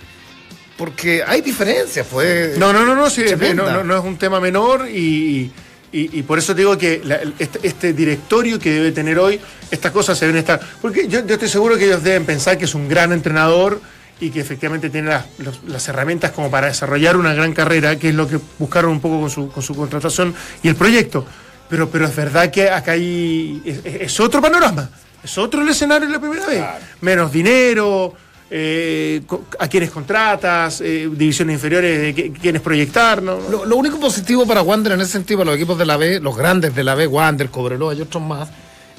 [0.76, 2.58] porque hay diferencias, pues.
[2.58, 3.64] No, no, no, no, sí, Tremenda.
[3.64, 5.50] no, no, no es un tema menor y,
[5.92, 9.40] y- y por eso digo que la- este, este directorio que debe tener hoy,
[9.70, 10.60] estas cosas se deben estar.
[10.80, 13.80] Porque yo, yo estoy seguro que ellos deben pensar que es un gran entrenador
[14.20, 15.24] y que efectivamente tiene las,
[15.66, 19.20] las herramientas como para desarrollar una gran carrera, que es lo que buscaron un poco
[19.20, 21.26] con su, con su contratación y el proyecto.
[21.72, 23.62] Pero, pero es verdad que acá hay.
[23.82, 24.90] Es, otro panorama,
[25.24, 26.62] es otro el escenario la primera vez.
[27.00, 28.12] Menos dinero.
[28.54, 29.22] eh,
[29.58, 33.38] a quienes contratas, eh, divisiones inferiores, de qué- quiénes proyectar, ¿no?
[33.48, 36.20] Lo, lo único positivo para Wander en ese sentido, para los equipos de la B,
[36.20, 38.50] los grandes de la B, Wander, Cobreloa y otros más,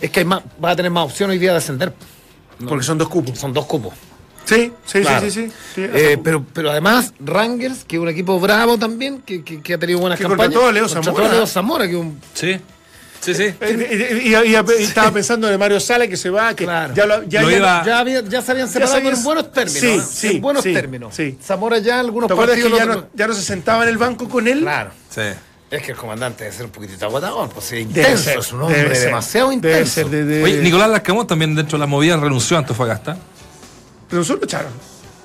[0.01, 1.93] es que hay más, va a tener más opciones hoy día de ascender.
[2.67, 3.37] Porque son dos cupos.
[3.37, 3.93] Son dos cupos.
[4.45, 5.21] Sí, sí, Claro.
[5.25, 5.53] sí, sí, sí.
[5.75, 9.73] sí, Eh, pero, pero además, Rangers, que es un equipo bravo también, que, que- que
[9.73, 10.61] ha tenido buenas Que campañas.
[10.61, 11.29] a Leo Zamora.
[11.31, 12.57] Leo Zamora, que un Sí,
[13.21, 13.43] sí, sí.
[13.61, 16.93] Eh, y, y- y- estaba pensando en Mario Sala que se va, que Claro.
[16.93, 19.79] ya lo, ya, Lo iba- Ya, había- ya se habían separado sabías- en buenos términos.
[19.79, 20.01] Sí, ¿eh?
[20.05, 21.15] sí, en buenos sí, términos.
[21.15, 21.37] sí.
[21.41, 22.85] Zamora ya algunos ¿Te acuerdas que partidos.
[22.87, 24.59] ya no, ya no se sentaba en el banco con él?
[24.59, 24.91] Claro.
[25.09, 25.21] Sí.
[25.71, 28.61] Es que el comandante debe ser un poquitito agotador, pues es intenso, ser, es un
[28.61, 29.91] hombre debe ser, demasiado debe intenso.
[29.93, 33.17] ser de- de- Oye, Nicolás Lascamón también dentro de la movida renunció a Antofagasta.
[34.13, 34.71] Pero nosotros lo echaron.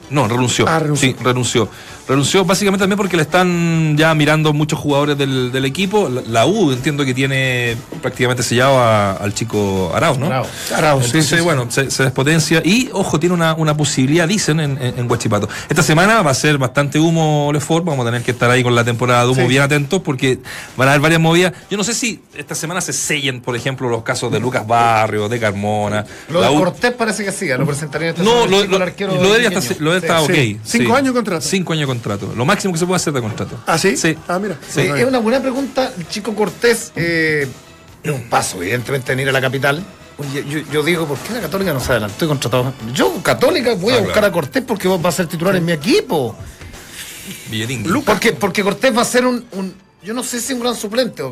[0.09, 0.67] No, renunció.
[0.67, 1.11] Ah, renunció.
[1.11, 1.69] Sí, renunció.
[2.09, 6.09] Renunció básicamente también porque le están ya mirando muchos jugadores del, del equipo.
[6.09, 10.27] La, la U entiendo que tiene prácticamente sellado a- al chico Arauz, ¿no?
[10.27, 10.49] Arauz.
[10.75, 11.43] Arauz, sí, Entonces, sí, sí.
[11.43, 12.63] bueno, se, se despotencia.
[12.65, 15.49] Y, ojo, tiene una, una posibilidad, dicen, en, en, en Huachipato.
[15.69, 17.85] Esta semana va a ser bastante humo Lefort.
[17.85, 19.49] Vamos a tener que estar ahí con la temporada de humo Sí.
[19.49, 20.39] bien atentos porque
[20.77, 21.53] van a haber varias movidas.
[21.71, 25.29] Yo no sé si esta semana se sellen, por ejemplo, los casos de Lucas Barrio,
[25.29, 26.07] de Carmona.
[26.31, 28.77] Lo La de U- Cortés parece que sí, lo presentaría esta no, semana lo, lo,
[28.77, 30.55] el arquero lo de él está, lo de él está Sí.
[30.57, 30.61] ok.
[30.65, 31.41] Cinco años de contrato.
[31.47, 32.33] Cinco años de contrato.
[32.37, 33.59] Lo máximo que se puede hacer de contrato.
[33.67, 33.97] ¿Ah, sí?
[33.97, 34.17] Sí.
[34.29, 34.57] Ah, mira.
[34.69, 34.81] Sí.
[34.81, 35.93] Eh, es una buena pregunta.
[36.09, 37.47] Chico Cortés eh,
[38.03, 39.85] es un paso, evidentemente, en ir a la capital.
[40.19, 42.73] Oye, yo, yo digo, ¿por qué la Católica no se adelantó y contrató?
[42.93, 44.27] Yo, Católica, voy Ah, a buscar claro.
[44.29, 46.37] a Cortés porque va a ser titular en mi equipo.
[48.05, 51.23] Porque, porque Cortés va a ser un, un- Yo no sé si un gran suplente.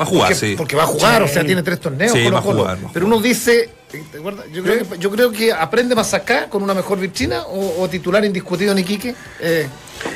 [0.00, 0.54] Va a jugar, porque, sí.
[0.56, 1.30] porque va a jugar, Sí.
[1.30, 2.12] o sea, tiene tres torneos.
[2.12, 2.58] Sí, Colo va a Colo.
[2.62, 3.70] jugar, va a Pero uno dice,
[4.10, 4.46] ¿te acuerdas?
[4.52, 7.88] Yo creo, que, yo creo que aprende más acá con una mejor vitrina o, o
[7.88, 9.14] titular indiscutido en Iquique.
[9.40, 9.68] Eh,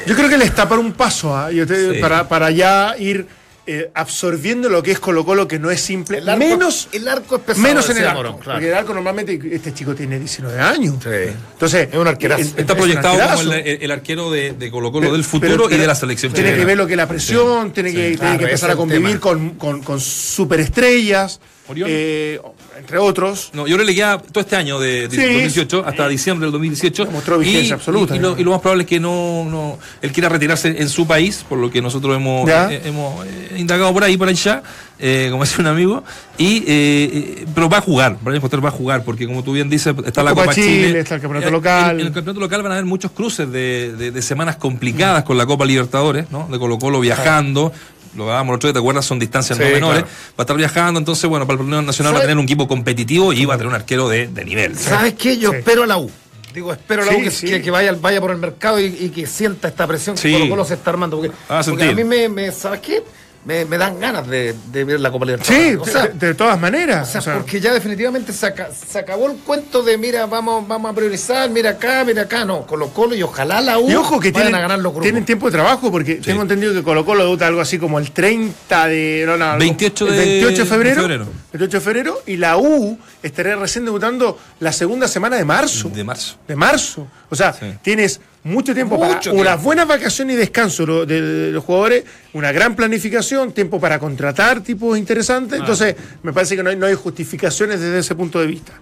[0.07, 1.51] Yo creo que le está para un paso, ¿ah?
[1.53, 2.01] Yo te- Sí.
[2.01, 3.26] para, para ya ir
[3.71, 6.19] eh, absorbiendo lo que es Colo Colo, que no es simple.
[6.19, 8.16] el arco- menos el arco es pesado, menos en el arco.
[8.16, 8.53] Morón, claro.
[8.59, 10.95] Porque el arco normalmente, este chico tiene 19 años.
[11.03, 11.11] Sí.
[11.53, 12.41] Entonces, Es un arquerazo.
[12.41, 13.53] es- Está es proyectado como arquerazo.
[13.53, 15.95] el, el- el arquero de, de Colo Colo del Pero- futuro y pero de la
[15.95, 18.71] selección Tiene que ver lo que es la presión, tiene que, tiene Claro, que empezar
[18.71, 21.89] a es el convivir con, con, con superestrellas, Orión.
[21.93, 22.41] eh,
[22.79, 23.51] entre otros.
[23.53, 25.23] No, yo le queda todo este año de, de Sí.
[25.23, 27.05] 2018 hasta diciembre del 2018.
[27.07, 28.39] Demostró vigencia absoluta, Y, lo, ¿no?
[28.41, 31.59] y lo más probable es que no, no él quiera retirarse en su país, por
[31.59, 34.62] lo que nosotros hemos, eh, hemos eh, indagado por ahí, por allá,
[34.99, 36.05] eh, como decía un amigo.
[36.39, 39.53] Y, eh, eh, pero va a jugar, Brian Foster va a jugar, porque como tú
[39.53, 41.01] bien dices, está la Copa Copa Chile, Chile.
[41.01, 41.91] está el campeonato Eh, local.
[41.97, 45.25] En, en el campeonato local van a haber muchos cruces de, de- de semanas complicadas
[45.25, 46.49] con la Copa Libertadores, ¿no?
[46.51, 47.73] De Colo Colo viajando.
[48.17, 49.05] Lo hablábamos el otro día, ¿te acuerdas?
[49.05, 50.03] Son distancias Sí, no menores.
[50.03, 50.17] claro.
[50.31, 52.67] Va a estar viajando, entonces, bueno, para el torneo nacional va a tener un equipo
[52.69, 54.77] competitivo y va a tener un arquero de, de nivel.
[54.77, 55.39] ¿Sabes qué?
[55.39, 55.57] Yo Sí.
[55.59, 56.11] espero a la U.
[56.55, 57.47] Digo, espero a la Sí, U que, sí.
[57.47, 60.29] que- que vaya, vaya por el mercado y, y que sienta esta presión Sí.
[60.29, 61.19] que Colo Colo se está armando.
[61.19, 61.91] Porque, Va a porque sentir.
[61.91, 63.03] a mí me, me- ¿sabes qué?
[63.49, 65.69] Me, me dan ganas de, de ver la Copa Libertadores.
[65.71, 67.09] Sí, o sea, de, de todas maneras.
[67.09, 70.27] o sea, o sea, porque ya definitivamente se, aca- se acabó el cuento de mira,
[70.27, 72.45] vamos, vamos a priorizar, mira acá, mira acá.
[72.45, 74.93] No, Colo Colo y ojalá la U Y ojo que vayan tienen, a ganar los
[74.93, 75.05] grupos.
[75.05, 78.11] tienen tiempo de trabajo porque tengo entendido que Colo Colo debuta algo así como el
[78.11, 79.25] 30 de.
[79.27, 81.27] No, no, 28 el de 28 de febrero, febrero.
[81.55, 85.89] 28 de febrero y la U estaría recién debutando la segunda semana de marzo.
[85.89, 86.37] De marzo.
[86.47, 87.09] De marzo.
[87.31, 87.73] O sea, Sí.
[87.81, 89.41] tienes mucho tiempo Mucho para tiempo.
[89.41, 94.99] unas buenas vacaciones y descanso de los jugadores, una gran planificación, tiempo para contratar tipos
[94.99, 95.61] interesantes.
[95.61, 98.73] Entonces, me parece que no hay, no hay justificaciones desde ese punto de vista.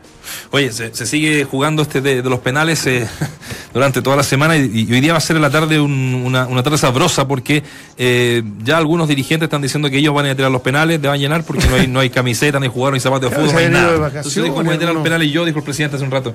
[0.51, 3.07] Oye, se, se sigue jugando este de, de los penales eh,
[3.75, 6.23] durante toda la semana y, y hoy día va a ser en la tarde un-
[6.25, 7.63] una, una tarde sabrosa porque
[7.99, 11.15] eh, ya algunos dirigentes están diciendo que ellos van a tirar los penales, te van
[11.17, 13.59] a llenar porque no hay, no hay camiseta, ni jugador, ni zapatos de fútbol, no
[13.59, 14.07] hay nada.
[14.09, 16.33] Entonces dijo, voy a tirar los penales yo, dijo el presidente hace un rato.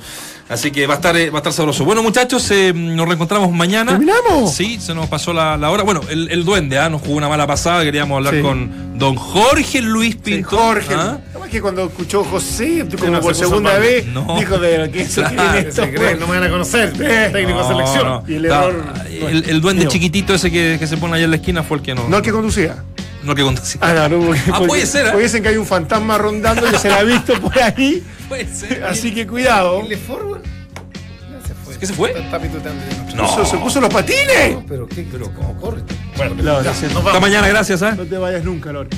[0.50, 1.86] Así que va a estar, eh, va a estar sabroso.
[1.86, 3.92] Bueno, muchachos, nos reencontramos mañana.
[3.92, 4.54] ¿Terminamos?
[4.54, 5.84] Sí, se nos pasó la, la hora.
[5.84, 6.90] Bueno, el, el duende ¿ah?
[6.90, 8.42] nos jugó una mala pasada, queríamos hablar Sí.
[8.42, 10.50] con don Jorge Luis Pinto.
[10.58, 10.94] Jorge.
[10.94, 11.20] ¿ah?
[11.32, 13.81] Además que cuando escuchó José, como por segunda mal.
[13.82, 14.38] Vez, No.
[14.40, 16.94] dijo de que eso Claro, esto, Se no me van a conocer.
[17.00, 18.06] Eh, técnico de No, selección.
[18.08, 18.24] no.
[18.28, 19.92] Y el error- el, el duende mío.
[19.92, 22.08] chiquitito ese que, que se pone allá en la esquina fue el que no.
[22.08, 22.84] No el que conducía.
[23.24, 23.78] No que contaste.
[23.82, 25.10] Ah, no, no, porque, Ah, puede ser, ¿eh?
[25.12, 28.04] Porque dicen que hay un fantasma rondando que se la ha visto por ahí.
[28.30, 28.84] Puede ser.
[28.84, 29.82] Así que cuidado.
[29.82, 30.42] ¿El de Forward?
[30.42, 31.78] No se fue.
[31.78, 32.12] ¿Qué se fue?
[32.20, 32.40] Está.
[33.16, 33.28] No.
[33.28, 34.54] Puso- se puso los patines.
[34.54, 35.82] No, pero qué, pero cómo corre.
[36.42, 37.94] No, dice, Hasta mañana, gracias, ¿ah?
[37.96, 38.90] no te vayas nunca, Lore.